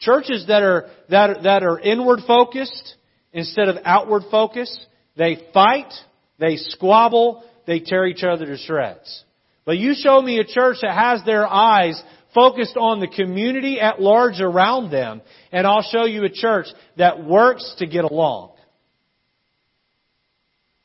[0.00, 2.94] churches that are that that are inward focused
[3.32, 4.86] instead of outward focused,
[5.16, 5.92] they fight,
[6.38, 9.24] they squabble, they tear each other to shreds.
[9.64, 12.00] But you show me a church that has their eyes
[12.36, 16.66] focused on the community at large around them, and I'll show you a church
[16.98, 18.52] that works to get along.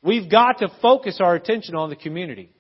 [0.02, 2.52] We've got to focus our attention on the community.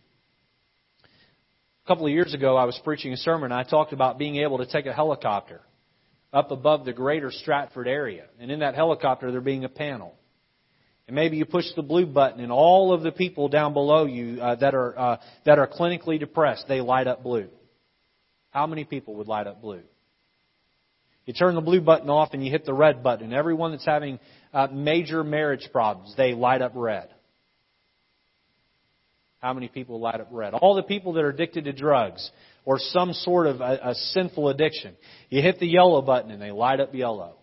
[1.85, 4.35] A couple of years ago, I was preaching a sermon, and I talked about being
[4.35, 5.61] able to take a helicopter
[6.33, 8.25] up above the greater Stratford area.
[8.39, 10.13] And in that helicopter, there being a panel.
[11.07, 14.41] And maybe you push the blue button, and all of the people down below you
[14.41, 17.47] uh, that are uh, that are clinically depressed, they light up blue.
[18.51, 19.81] How many people would light up blue?
[21.25, 23.31] You turn the blue button off and you hit the red button.
[23.33, 24.19] Everyone that's having
[24.53, 27.09] uh, major marriage problems, they light up red.
[29.39, 30.53] How many people light up red?
[30.53, 32.29] All the people that are addicted to drugs
[32.65, 34.95] or some sort of a, a sinful addiction.
[35.29, 37.35] You hit the yellow button and they light up yellow.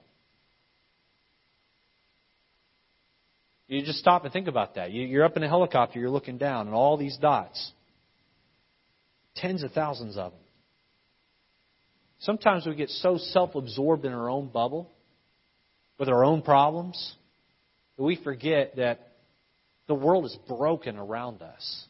[3.67, 4.93] You just stop and think about that.
[4.93, 7.73] You're up in a helicopter, you're looking down, and all these dots.
[9.37, 10.41] Tens of thousands of them.
[12.21, 14.91] Sometimes we get so self absorbed in our own bubble
[15.99, 17.15] with our own problems
[17.97, 19.13] that we forget that
[19.87, 21.85] the world is broken around us.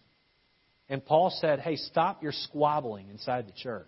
[0.89, 3.87] And Paul said, hey, stop your squabbling inside the church.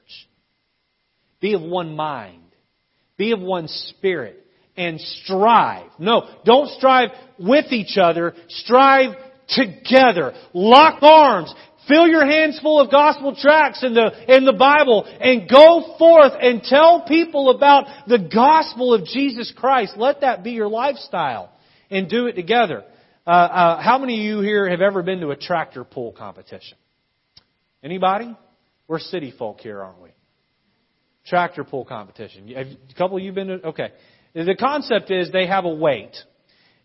[1.40, 2.42] Be of one mind.
[3.16, 4.36] Be of one spirit.
[4.76, 5.90] And strive.
[5.98, 8.34] No, don't strive with each other.
[8.48, 9.14] Strive
[9.48, 10.32] together.
[10.52, 11.54] Lock arms.
[11.88, 16.32] Fill your hands full of gospel tracts in the, in the Bible and go forth
[16.40, 19.96] and tell people about the gospel of Jesus Christ.
[19.96, 21.50] Let that be your lifestyle
[21.90, 22.84] and do it together.
[23.26, 26.76] Uh, uh, how many of you here have ever been to a tractor pull competition?
[27.82, 28.36] Anybody?
[28.88, 30.10] We're city folk here, aren't we?
[31.26, 32.48] Tractor pull competition.
[32.48, 33.66] Have, a couple of you been to?
[33.68, 33.92] Okay.
[34.34, 36.16] The concept is they have a weight,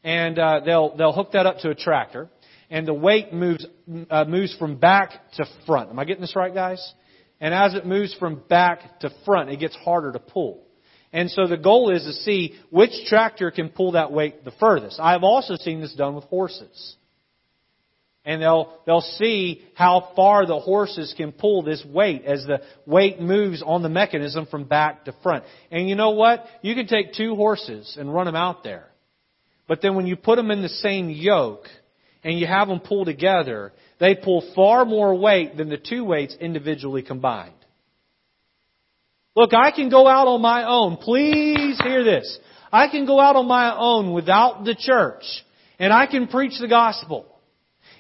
[0.04, 2.30] and uh, they'll they'll hook that up to a tractor,
[2.76, 3.66] and the weight moves
[4.10, 5.90] uh, moves from back to front.
[5.90, 6.94] Am I getting this right, guys?
[7.40, 10.62] And as it moves from back to front, it gets harder to pull.
[11.14, 15.00] And so the goal is to see which tractor can pull that weight the furthest.
[15.00, 16.98] I've also seen this done with horses
[18.26, 23.22] and they'll, they'll see how far the horses can pull this weight as the weight
[23.22, 25.46] moves on the mechanism from back to front.
[25.72, 26.46] And you know what?
[26.62, 28.90] You can take two horses and run them out there.
[29.66, 31.68] But then when you put them in the same yoke
[32.26, 36.36] and you have them pull together, they pull far more weight than the two weights
[36.42, 37.54] individually combined.
[39.36, 40.98] Look, I can go out on my own.
[40.98, 42.40] Please hear this.
[42.72, 45.24] I can go out on my own without the church
[45.78, 47.28] and I can preach the gospel.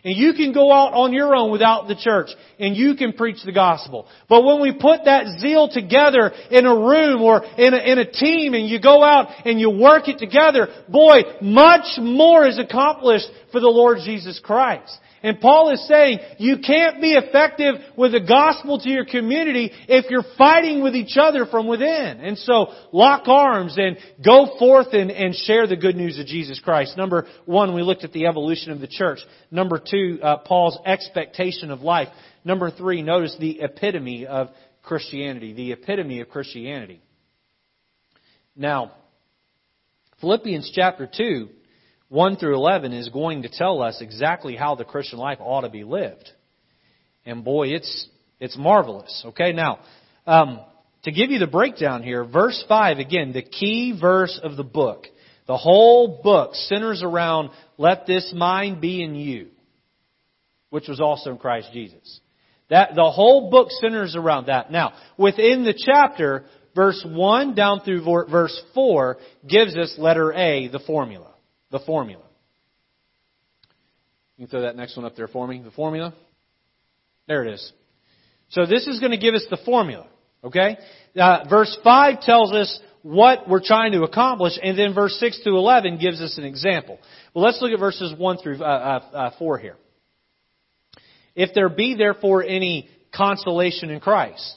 [0.05, 3.43] And you can go out on your own without the church and you can preach
[3.43, 4.07] the gospel.
[4.29, 8.11] But when we put that zeal together in a room or in a, in a
[8.11, 13.25] team and you go out and you work it together, boy, much more is accomplished
[13.51, 14.95] for the Lord Jesus Christ.
[15.25, 20.05] And Paul is saying you can't be effective with the gospel to your community if
[20.11, 22.19] you're fighting with each other from within.
[22.19, 26.59] And so lock arms and go forth and, and share the good news of Jesus
[26.59, 26.95] Christ.
[26.95, 29.17] Number one, we looked at the evolution of the church.
[29.49, 32.09] Number two, uh, Paul's expectation of life.
[32.43, 34.49] Number three, notice the epitome of
[34.83, 35.53] Christianity.
[35.53, 37.01] The epitome of Christianity.
[38.55, 38.91] Now,
[40.21, 41.49] Philippians chapter 2
[42.09, 45.69] 1 through 11 is going to tell us exactly how the Christian life ought to
[45.69, 46.29] be lived.
[47.25, 48.07] And boy, it's,
[48.39, 49.23] it's marvelous.
[49.29, 49.79] Okay, now,
[50.27, 50.59] um,
[51.03, 55.05] to give you the breakdown here, verse 5, again, the key verse of the book.
[55.47, 59.47] The whole book centers around, let this mind be in you,
[60.69, 62.19] which was also in Christ Jesus.
[62.69, 64.71] That, the whole book centers around that.
[64.71, 70.79] Now, within the chapter, verse 1 down through verse 4 gives us letter A, the
[70.79, 71.34] formula
[71.71, 72.23] the formula.
[74.37, 75.61] You can throw that next one up there for me.
[75.63, 76.13] The formula.
[77.27, 77.71] There it is.
[78.49, 80.07] So this is going to give us the formula.
[80.43, 80.77] Okay?
[81.15, 85.51] Uh, verse 5 tells us what we're trying to accomplish, and then verse 6 to
[85.51, 86.99] 11 gives us an example.
[87.33, 89.75] Well, let's look at verses 1 through uh, uh, uh 4 here.
[91.35, 94.55] If there be therefore any consolation in Christ,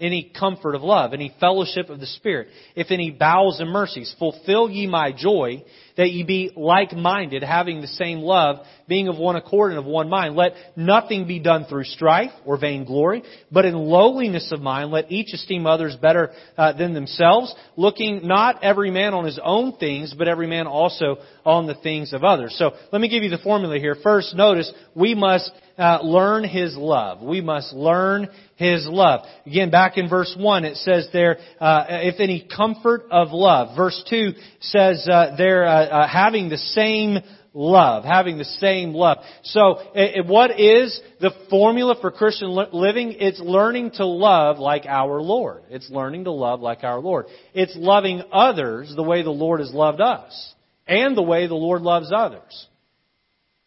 [0.00, 4.68] any comfort of love, any fellowship of the Spirit, if any bowels and mercies, fulfill
[4.68, 5.64] ye my joy,
[5.96, 10.08] that ye be like-minded, having the same love, being of one accord and of one
[10.08, 10.34] mind.
[10.34, 15.32] Let nothing be done through strife or vainglory, but in lowliness of mind let each
[15.32, 20.28] esteem others better uh, than themselves, looking not every man on his own things, but
[20.28, 22.54] every man also on the things of others.
[22.58, 23.96] So let me give you the formula here.
[24.02, 27.22] First, notice we must uh, learn His love.
[27.22, 29.26] We must learn His love.
[29.46, 33.76] Again, back in verse 1, it says there, uh, if any comfort of love.
[33.76, 37.18] Verse 2 says uh, they're uh, uh, having the same
[37.54, 39.18] love, having the same love.
[39.44, 43.16] So, it, what is the formula for Christian living?
[43.18, 45.62] It's learning to love like our Lord.
[45.70, 47.26] It's learning to love like our Lord.
[47.54, 50.54] It's loving others the way the Lord has loved us,
[50.86, 52.66] and the way the Lord loves others.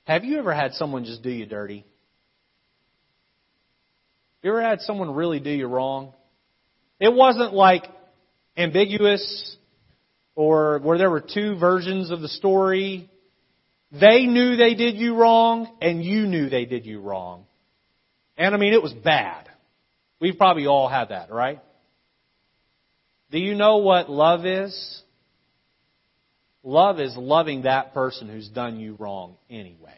[0.03, 1.85] Have you ever had someone just do you dirty?
[4.47, 6.13] You ever had someone really do you wrong?
[7.01, 7.83] It wasn't like
[8.55, 9.57] ambiguous
[10.35, 13.09] or where there were two versions of the story.
[13.91, 17.43] They knew they did you wrong and you knew they did you wrong.
[18.37, 19.49] And I mean, it was bad.
[20.21, 21.59] We've probably all had that, right?
[23.31, 25.01] Do you know what love is?
[26.63, 29.96] Love is loving that person who's done you wrong anyway.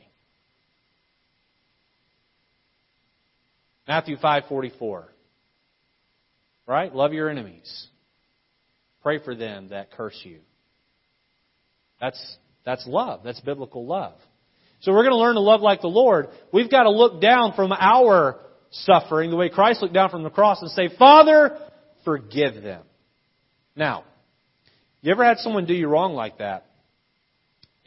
[3.89, 5.05] Matthew 5:44.
[6.67, 6.93] Right?
[6.93, 7.87] Love your enemies.
[9.01, 10.41] Pray for them that curse you.
[11.99, 13.21] That's that's love.
[13.23, 14.13] That's biblical love.
[14.81, 16.27] So we're going to learn to love like the Lord.
[16.53, 20.29] We've got to look down from our suffering the way Christ looked down from the
[20.29, 21.57] cross and say, "Father,
[22.05, 22.83] forgive them."
[23.75, 24.03] Now,
[25.01, 26.67] you ever had someone do you wrong like that?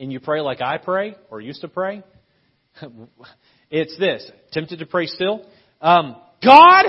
[0.01, 2.03] And you pray like I pray or used to pray?
[3.73, 4.31] It's this.
[4.53, 5.47] Tempted to pray still.
[5.83, 6.87] Um, God,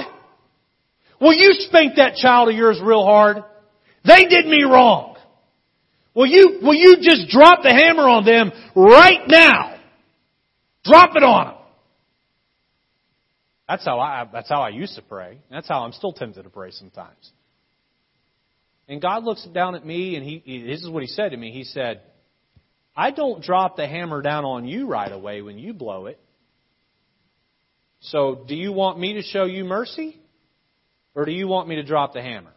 [1.20, 3.44] will you spank that child of yours real hard?
[4.06, 5.18] They did me wrong.
[6.14, 9.80] Will you, will you just drop the hammer on them right now?
[10.86, 11.56] Drop it on them.
[13.68, 15.40] That's how I, that's how I used to pray.
[15.50, 17.32] That's how I'm still tempted to pray sometimes.
[18.88, 21.52] And God looks down at me and he, this is what he said to me.
[21.52, 22.02] He said,
[22.96, 26.20] I don't drop the hammer down on you right away when you blow it.
[28.04, 30.20] So do you want me to show you mercy?
[31.16, 32.54] Or do you want me to drop the hammer?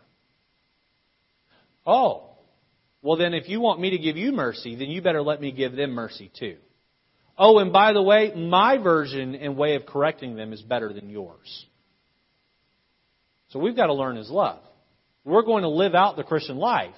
[1.86, 2.30] Oh,
[3.02, 5.52] well then if you want me to give you mercy, then you better let me
[5.52, 6.56] give them mercy too.
[7.38, 11.10] Oh, and by the way, my version and way of correcting them is better than
[11.10, 11.66] yours.
[13.50, 14.60] So we've got to learn His love.
[15.24, 16.94] We're going to live out the Christian life.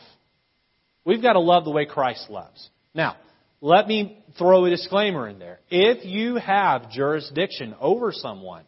[1.04, 2.70] We've got to love the way Christ loves.
[2.94, 3.16] Now,
[3.60, 5.60] let me throw a disclaimer in there.
[5.70, 8.64] If you have jurisdiction over someone,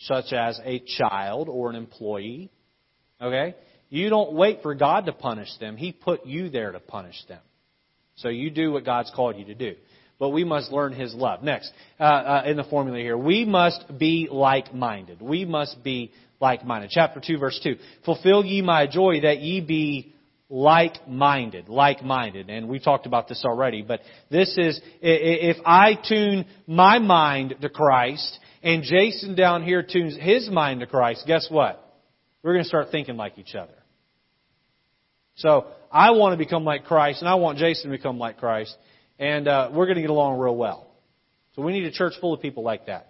[0.00, 2.50] such as a child or an employee,
[3.20, 3.54] okay,
[3.90, 5.76] you don't wait for God to punish them.
[5.76, 7.40] He put you there to punish them.
[8.16, 9.74] So you do what God's called you to do
[10.18, 11.42] but we must learn His love.
[11.42, 15.20] Next, uh, uh, in the formula here, we must be like-minded.
[15.20, 16.90] We must be like-minded.
[16.90, 17.76] Chapter 2, verse 2.
[18.04, 20.13] Fulfill ye my joy that ye be
[20.54, 22.48] like-minded, like-minded.
[22.50, 24.00] And we talked about this already, but
[24.30, 30.48] this is, if I tune my mind to Christ, and Jason down here tunes his
[30.48, 31.80] mind to Christ, guess what?
[32.42, 33.74] We're going to start thinking like each other.
[35.36, 38.76] So, I want to become like Christ, and I want Jason to become like Christ
[39.18, 40.86] and uh, we're going to get along real well.
[41.54, 43.08] So we need a church full of people like that.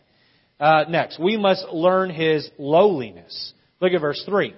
[0.61, 3.53] Uh, next, we must learn his lowliness.
[3.80, 4.55] Look at verse 3.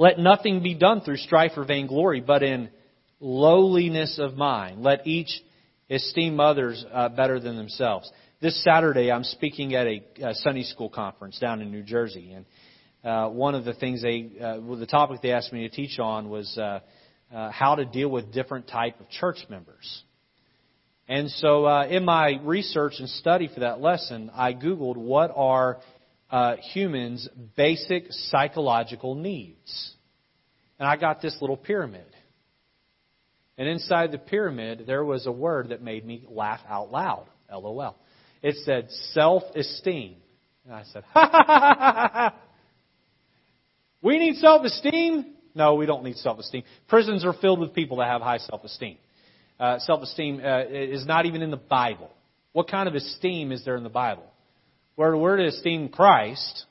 [0.00, 2.70] Let nothing be done through strife or vainglory, but in
[3.20, 4.82] lowliness of mind.
[4.82, 5.28] Let each
[5.90, 8.10] esteem others uh, better than themselves.
[8.40, 12.46] This Saturday, I'm speaking at a, a Sunday school conference down in New Jersey, and
[13.04, 15.98] uh, one of the things they, uh, well, the topic they asked me to teach
[15.98, 16.80] on was uh,
[17.30, 20.02] uh, how to deal with different type of church members.
[21.08, 25.76] And so, uh, in my research and study for that lesson, I googled what are
[26.30, 29.94] uh, humans' basic psychological needs,
[30.78, 32.06] and I got this little pyramid.
[33.58, 37.26] And inside the pyramid, there was a word that made me laugh out loud.
[37.52, 37.96] LOL.
[38.42, 40.16] It said self-esteem.
[40.64, 42.34] And I said, ha ha ha ha ha!
[44.02, 45.34] We need self-esteem?
[45.54, 46.62] No, we don't need self-esteem.
[46.88, 48.96] Prisons are filled with people that have high self-esteem.
[49.58, 52.10] Uh, self-esteem uh, is not even in the Bible.
[52.52, 54.29] What kind of esteem is there in the Bible?
[54.96, 56.64] Where we're to esteem Christ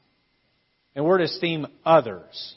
[0.96, 2.56] and we're to esteem others.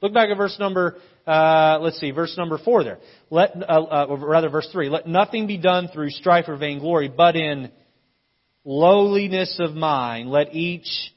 [0.00, 0.96] Look back at verse number,
[1.26, 2.98] uh, let's see, verse number four there.
[3.28, 4.88] Let, uh, uh, rather verse three.
[4.88, 7.70] Let nothing be done through strife or vainglory, but in
[8.64, 11.12] lowliness of mind, let each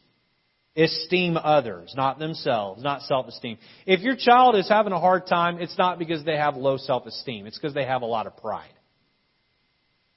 [0.76, 3.58] esteem others, not themselves, not self-esteem.
[3.86, 7.46] If your child is having a hard time, it's not because they have low self-esteem.
[7.46, 8.74] It's because they have a lot of pride.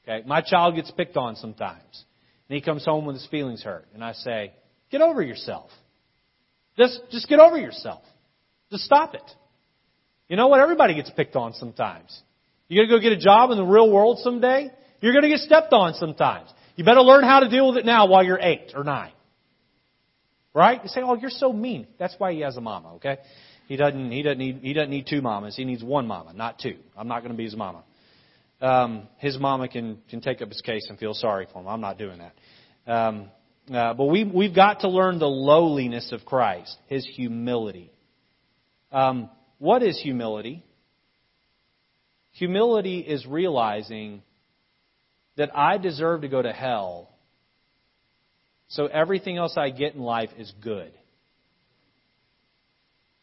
[0.03, 0.27] Okay?
[0.27, 2.05] My child gets picked on sometimes.
[2.49, 3.87] And he comes home with his feelings hurt.
[3.95, 4.53] And I say,
[4.91, 5.71] get over yourself.
[6.77, 8.03] Just, just get over yourself.
[8.71, 9.31] Just stop it.
[10.29, 10.61] You know what?
[10.61, 12.21] Everybody gets picked on sometimes.
[12.69, 14.71] You gotta go get a job in the real world someday?
[15.01, 16.51] You're gonna get stepped on sometimes.
[16.75, 19.13] You better learn how to deal with it now while you're eight or nine.
[20.53, 20.83] Right?
[20.83, 22.95] You say, "Oh, you're so mean." That's why he has a mama.
[22.95, 23.19] Okay?
[23.69, 24.11] He doesn't.
[24.11, 24.61] He doesn't need.
[24.63, 25.55] He doesn't need two mamas.
[25.55, 26.77] He needs one mama, not two.
[26.97, 27.85] I'm not going to be his mama.
[28.61, 31.69] Um, his mama can can take up his case and feel sorry for him.
[31.69, 32.91] I'm not doing that.
[32.91, 33.31] Um,
[33.73, 37.91] uh, but we we've got to learn the lowliness of Christ, His humility.
[38.93, 39.29] Um,
[39.59, 40.63] what is humility?
[42.33, 44.23] Humility is realizing
[45.37, 47.11] that I deserve to go to hell
[48.69, 50.93] so everything else I get in life is good.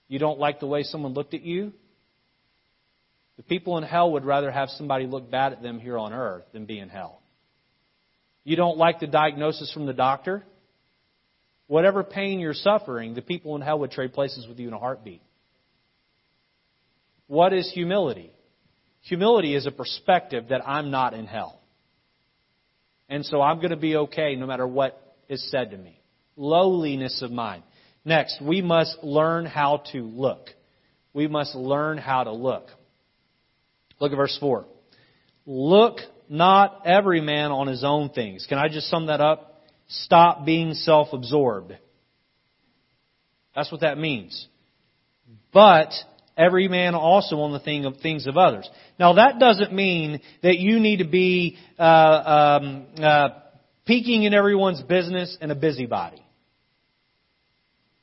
[0.07, 1.73] You don't like the way someone looked at you?
[3.37, 6.43] The people in hell would rather have somebody look bad at them here on earth
[6.53, 7.21] than be in hell.
[8.43, 10.43] You don't like the diagnosis from the doctor?
[11.67, 14.79] Whatever pain you're suffering, the people in hell would trade places with you in a
[14.79, 15.21] heartbeat.
[17.27, 18.31] What is humility?
[19.01, 21.59] Humility is a perspective that I'm not in hell.
[23.09, 25.99] And so I'm going to be okay no matter what is said to me.
[26.35, 27.63] Lowliness of mind.
[28.05, 30.49] Next, we must learn how to look.
[31.13, 32.67] We must learn how to look.
[34.03, 34.65] Look at verse 4.
[35.45, 38.45] Look not every man on his own things.
[38.49, 39.61] Can I just sum that up?
[39.87, 41.71] Stop being self-absorbed.
[43.55, 44.45] That's what that means.
[45.53, 45.93] But
[46.35, 48.69] every man also on the thing of things of others.
[48.99, 53.29] Now that doesn't mean that you need to be uh, um, uh,
[53.85, 56.21] peeking in everyone's business, and a busybody.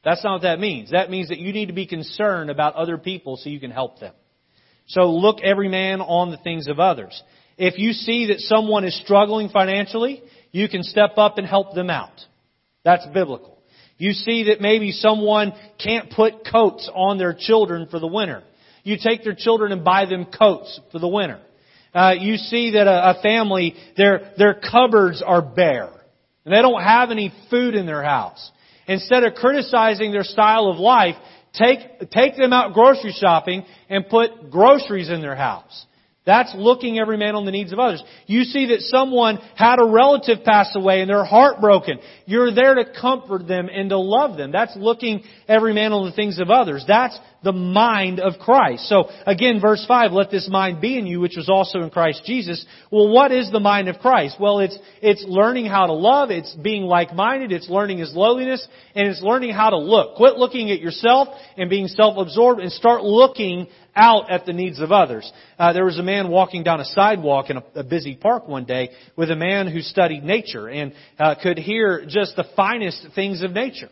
[0.02, 0.92] That's not what that means.
[0.92, 4.00] That means that you need to be concerned about other people so you can help
[4.00, 4.14] them.
[4.86, 7.22] So look every man on the things of others.
[7.56, 11.90] If you see that someone is struggling financially, you can step up and help them
[11.90, 12.12] out.
[12.84, 13.58] That's biblical.
[13.98, 15.52] You see that maybe someone
[15.82, 18.42] can't put coats on their children for the winter.
[18.82, 21.38] You take their children and buy them coats for the winter.
[21.92, 25.90] Uh, you see that a, a family, their, their cupboards are bare.
[26.44, 28.50] And they don't have any food in their house.
[28.86, 31.16] Instead of criticizing their style of life,
[31.52, 35.86] take, take them out grocery shopping and put groceries in their house.
[36.26, 38.04] That's looking every man on the needs of others.
[38.26, 41.98] You see that someone had a relative pass away and they're heartbroken.
[42.26, 44.52] You're there to comfort them and to love them.
[44.52, 46.84] That's looking every man on the things of others.
[46.86, 48.86] That's the mind of Christ.
[48.86, 52.22] So again, verse 5, let this mind be in you, which was also in Christ
[52.26, 52.66] Jesus.
[52.90, 54.36] Well, what is the mind of Christ?
[54.38, 59.08] Well, it's, it's learning how to love, it's being like-minded, it's learning His lowliness, and
[59.08, 60.16] it's learning how to look.
[60.16, 63.68] Quit looking at yourself and being self-absorbed and start looking
[64.00, 65.30] out at the needs of others.
[65.58, 68.64] Uh, there was a man walking down a sidewalk in a, a, busy park one
[68.64, 73.42] day with a man who studied nature and uh, could hear just the finest things
[73.42, 73.90] of nature.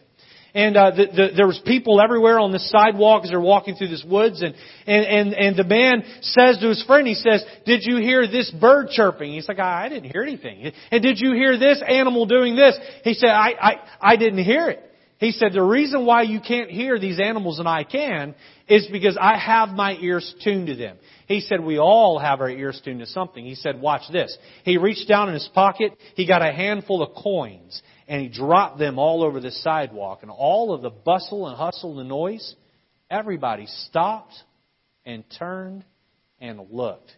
[0.54, 3.88] And uh, the, the, there was people everywhere on the sidewalk as they're walking through
[3.88, 4.42] this woods.
[4.42, 4.54] And,
[4.86, 8.50] and, and, and the man says to his friend, he says, did you hear this
[8.50, 9.34] bird chirping?
[9.34, 10.72] He's like, I, I didn't hear anything.
[10.90, 12.78] And did you hear this animal doing this?
[13.04, 14.84] He said, I, I, I didn't hear it.
[15.18, 18.34] He said, the reason why you can't hear these animals and I can
[18.68, 20.96] is because I have my ears tuned to them.
[21.26, 23.44] He said, we all have our ears tuned to something.
[23.44, 24.36] He said, watch this.
[24.64, 28.78] He reached down in his pocket, he got a handful of coins, and he dropped
[28.78, 30.20] them all over the sidewalk.
[30.22, 32.54] And all of the bustle and hustle and noise,
[33.10, 34.34] everybody stopped
[35.04, 35.84] and turned
[36.40, 37.10] and looked.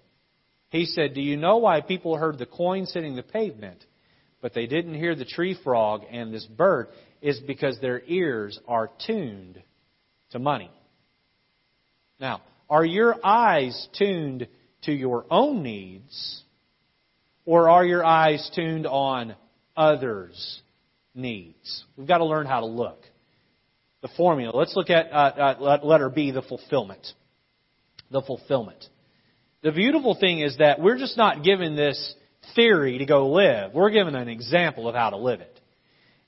[0.71, 3.85] He said, do you know why people heard the coins hitting the pavement,
[4.41, 6.89] but they didn't hear the tree frog and this bird?
[7.23, 9.63] is because their ears are tuned
[10.31, 10.71] to money.
[12.21, 14.47] Now, are your eyes tuned
[14.83, 16.43] to your own needs,
[17.47, 19.35] or are your eyes tuned on
[19.77, 20.61] others'
[21.15, 21.85] needs?
[21.97, 23.03] We've got to learn how to look.
[24.03, 24.57] The formula.
[24.57, 27.07] Let's look at uh, uh, letter B, the fulfillment.
[28.11, 28.85] The fulfillment.
[29.63, 32.15] The beautiful thing is that we're just not given this
[32.55, 33.75] theory to go live.
[33.75, 35.60] We're given an example of how to live it.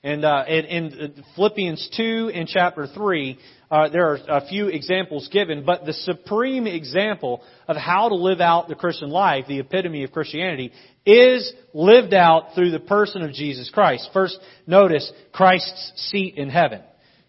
[0.03, 3.39] And uh, in, in, Philippians 2 and chapter 3,
[3.71, 8.41] uh, there are a few examples given, but the supreme example of how to live
[8.41, 10.73] out the Christian life, the epitome of Christianity,
[11.05, 14.09] is lived out through the person of Jesus Christ.
[14.11, 14.37] First,
[14.67, 16.81] notice Christ's seat in heaven.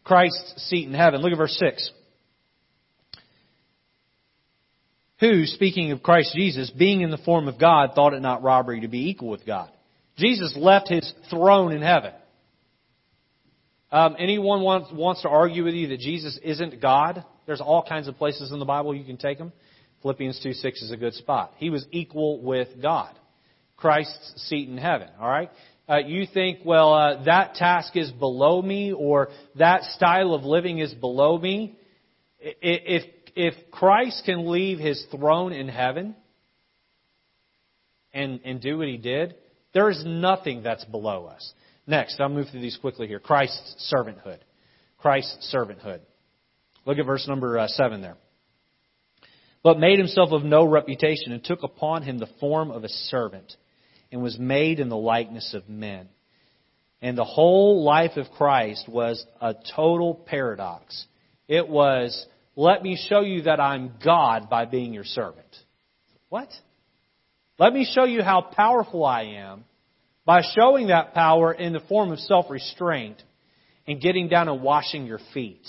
[0.03, 1.23] Christ's seat in heaven.
[1.23, 1.93] Look at verse 6.
[5.21, 8.81] Who, speaking of Christ Jesus, being in the form of God, thought it not robbery
[8.81, 9.71] to be equal with God.
[10.19, 12.13] Jesus left his throne in heaven.
[13.95, 17.25] Um, anyone wants, wants to argue with you that Jesus isn't God?
[17.47, 19.53] There's all kinds of places in the Bible you can take them.
[20.03, 21.53] Philippians 2 6 is a good spot.
[21.59, 23.15] He was equal with God.
[23.77, 25.11] Christ's seat in heaven.
[25.21, 25.49] All right?
[25.89, 29.29] Uh, you think, well, uh, that task is below me or
[29.61, 31.79] that style of living is below me.
[32.41, 33.05] If,
[33.37, 36.17] if Christ can leave his throne in heaven
[38.13, 39.37] and, and do what he did,
[39.73, 41.53] there is nothing that's below us.
[41.87, 43.21] Next, I'll move through these quickly here.
[43.21, 44.39] Christ's servanthood.
[44.99, 46.01] Christ's servanthood.
[46.87, 48.17] Look at verse number uh, 7 there.
[49.63, 53.55] But made himself of no reputation and took upon him the form of a servant
[54.13, 56.09] and was made in the likeness of men.
[57.01, 61.07] And the whole life of Christ was a total paradox.
[61.49, 62.27] It was,
[62.57, 65.45] let me show you that I'm God by being your servant.
[66.29, 66.49] What?
[67.59, 69.65] Let me show you how powerful I am
[70.25, 73.23] by showing that power in the form of self-restraint
[73.87, 75.67] and getting down and washing your feet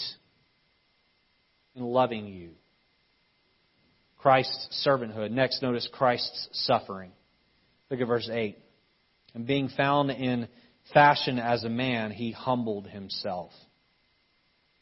[1.75, 2.51] and loving you.
[4.17, 5.31] Christ's servanthood.
[5.31, 7.11] Next, notice Christ's suffering.
[7.91, 8.57] Look at verse 8.
[9.33, 10.47] And being found in
[10.93, 13.51] fashion as a man, he humbled himself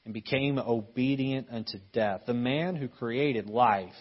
[0.06, 2.22] and became obedient unto death.
[2.28, 3.94] The man who created life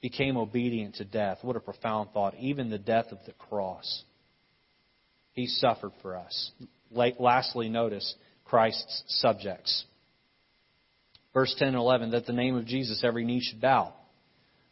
[0.00, 1.38] became obedient to death.
[1.42, 2.34] What a profound thought.
[2.38, 4.04] Even the death of the cross.
[5.36, 6.50] He suffered for us.
[6.90, 8.14] Lastly, notice
[8.46, 9.84] Christ's subjects.
[11.34, 13.92] Verse 10 and 11, that the name of Jesus every knee should bow,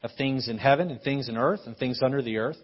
[0.02, 2.56] of things in heaven and things in earth and things under the earth,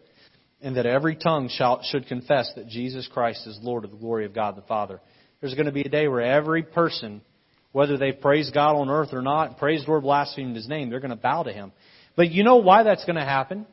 [0.62, 4.24] and that every tongue shall, should confess that Jesus Christ is Lord of the glory
[4.24, 4.98] of God the Father.
[5.40, 7.20] There's going to be a day where every person,
[7.72, 11.10] whether they praise God on earth or not, praised or blasphemed His name, they're going
[11.10, 11.72] to bow to Him.
[12.16, 13.66] But you know why that's going to happen?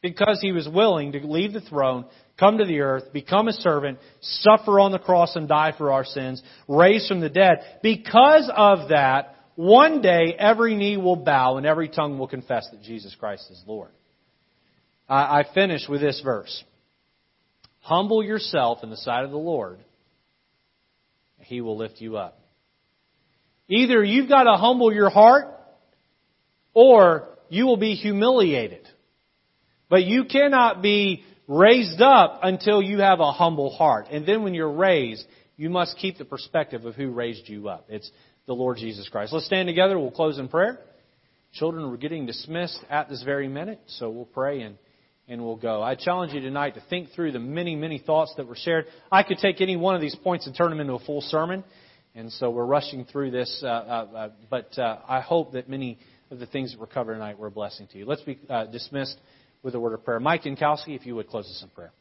[0.00, 2.06] Because He was willing to leave the throne,
[2.42, 6.04] come to the earth, become a servant, suffer on the cross and die for our
[6.04, 7.58] sins, raised from the dead.
[7.84, 12.82] Because of that, one day every knee will bow and every tongue will confess that
[12.82, 13.90] Jesus Christ is Lord.
[15.08, 16.64] I, I finish with this verse.
[17.78, 19.78] Humble yourself in the sight of the Lord,
[21.38, 22.40] He will lift you up.
[23.68, 25.46] Either you've got to humble your heart,
[26.74, 28.88] or you will be humiliated.
[29.88, 34.06] But you cannot be raised up until you have a humble heart.
[34.10, 35.24] And then when you're raised,
[35.56, 37.86] you must keep the perspective of who raised you up.
[37.88, 38.10] It's
[38.46, 39.32] the Lord Jesus Christ.
[39.32, 39.98] Let's stand together.
[39.98, 40.78] We'll close in prayer.
[41.54, 44.78] Children, we're getting dismissed at this very minute, so we'll pray and,
[45.28, 45.82] and we'll go.
[45.82, 48.86] I challenge you tonight to think through the many, many thoughts that were shared.
[49.10, 51.62] I could take any one of these points and turn them into a full sermon,
[52.14, 53.70] and so we're rushing through this, uh, uh,
[54.16, 55.98] uh, but uh, I hope that many
[56.30, 58.06] of the things that were covered tonight were a blessing to you.
[58.06, 59.18] Let's be uh, dismissed
[59.62, 60.20] with a word of prayer.
[60.20, 61.92] Mike Yankowski, if you would close us in prayer.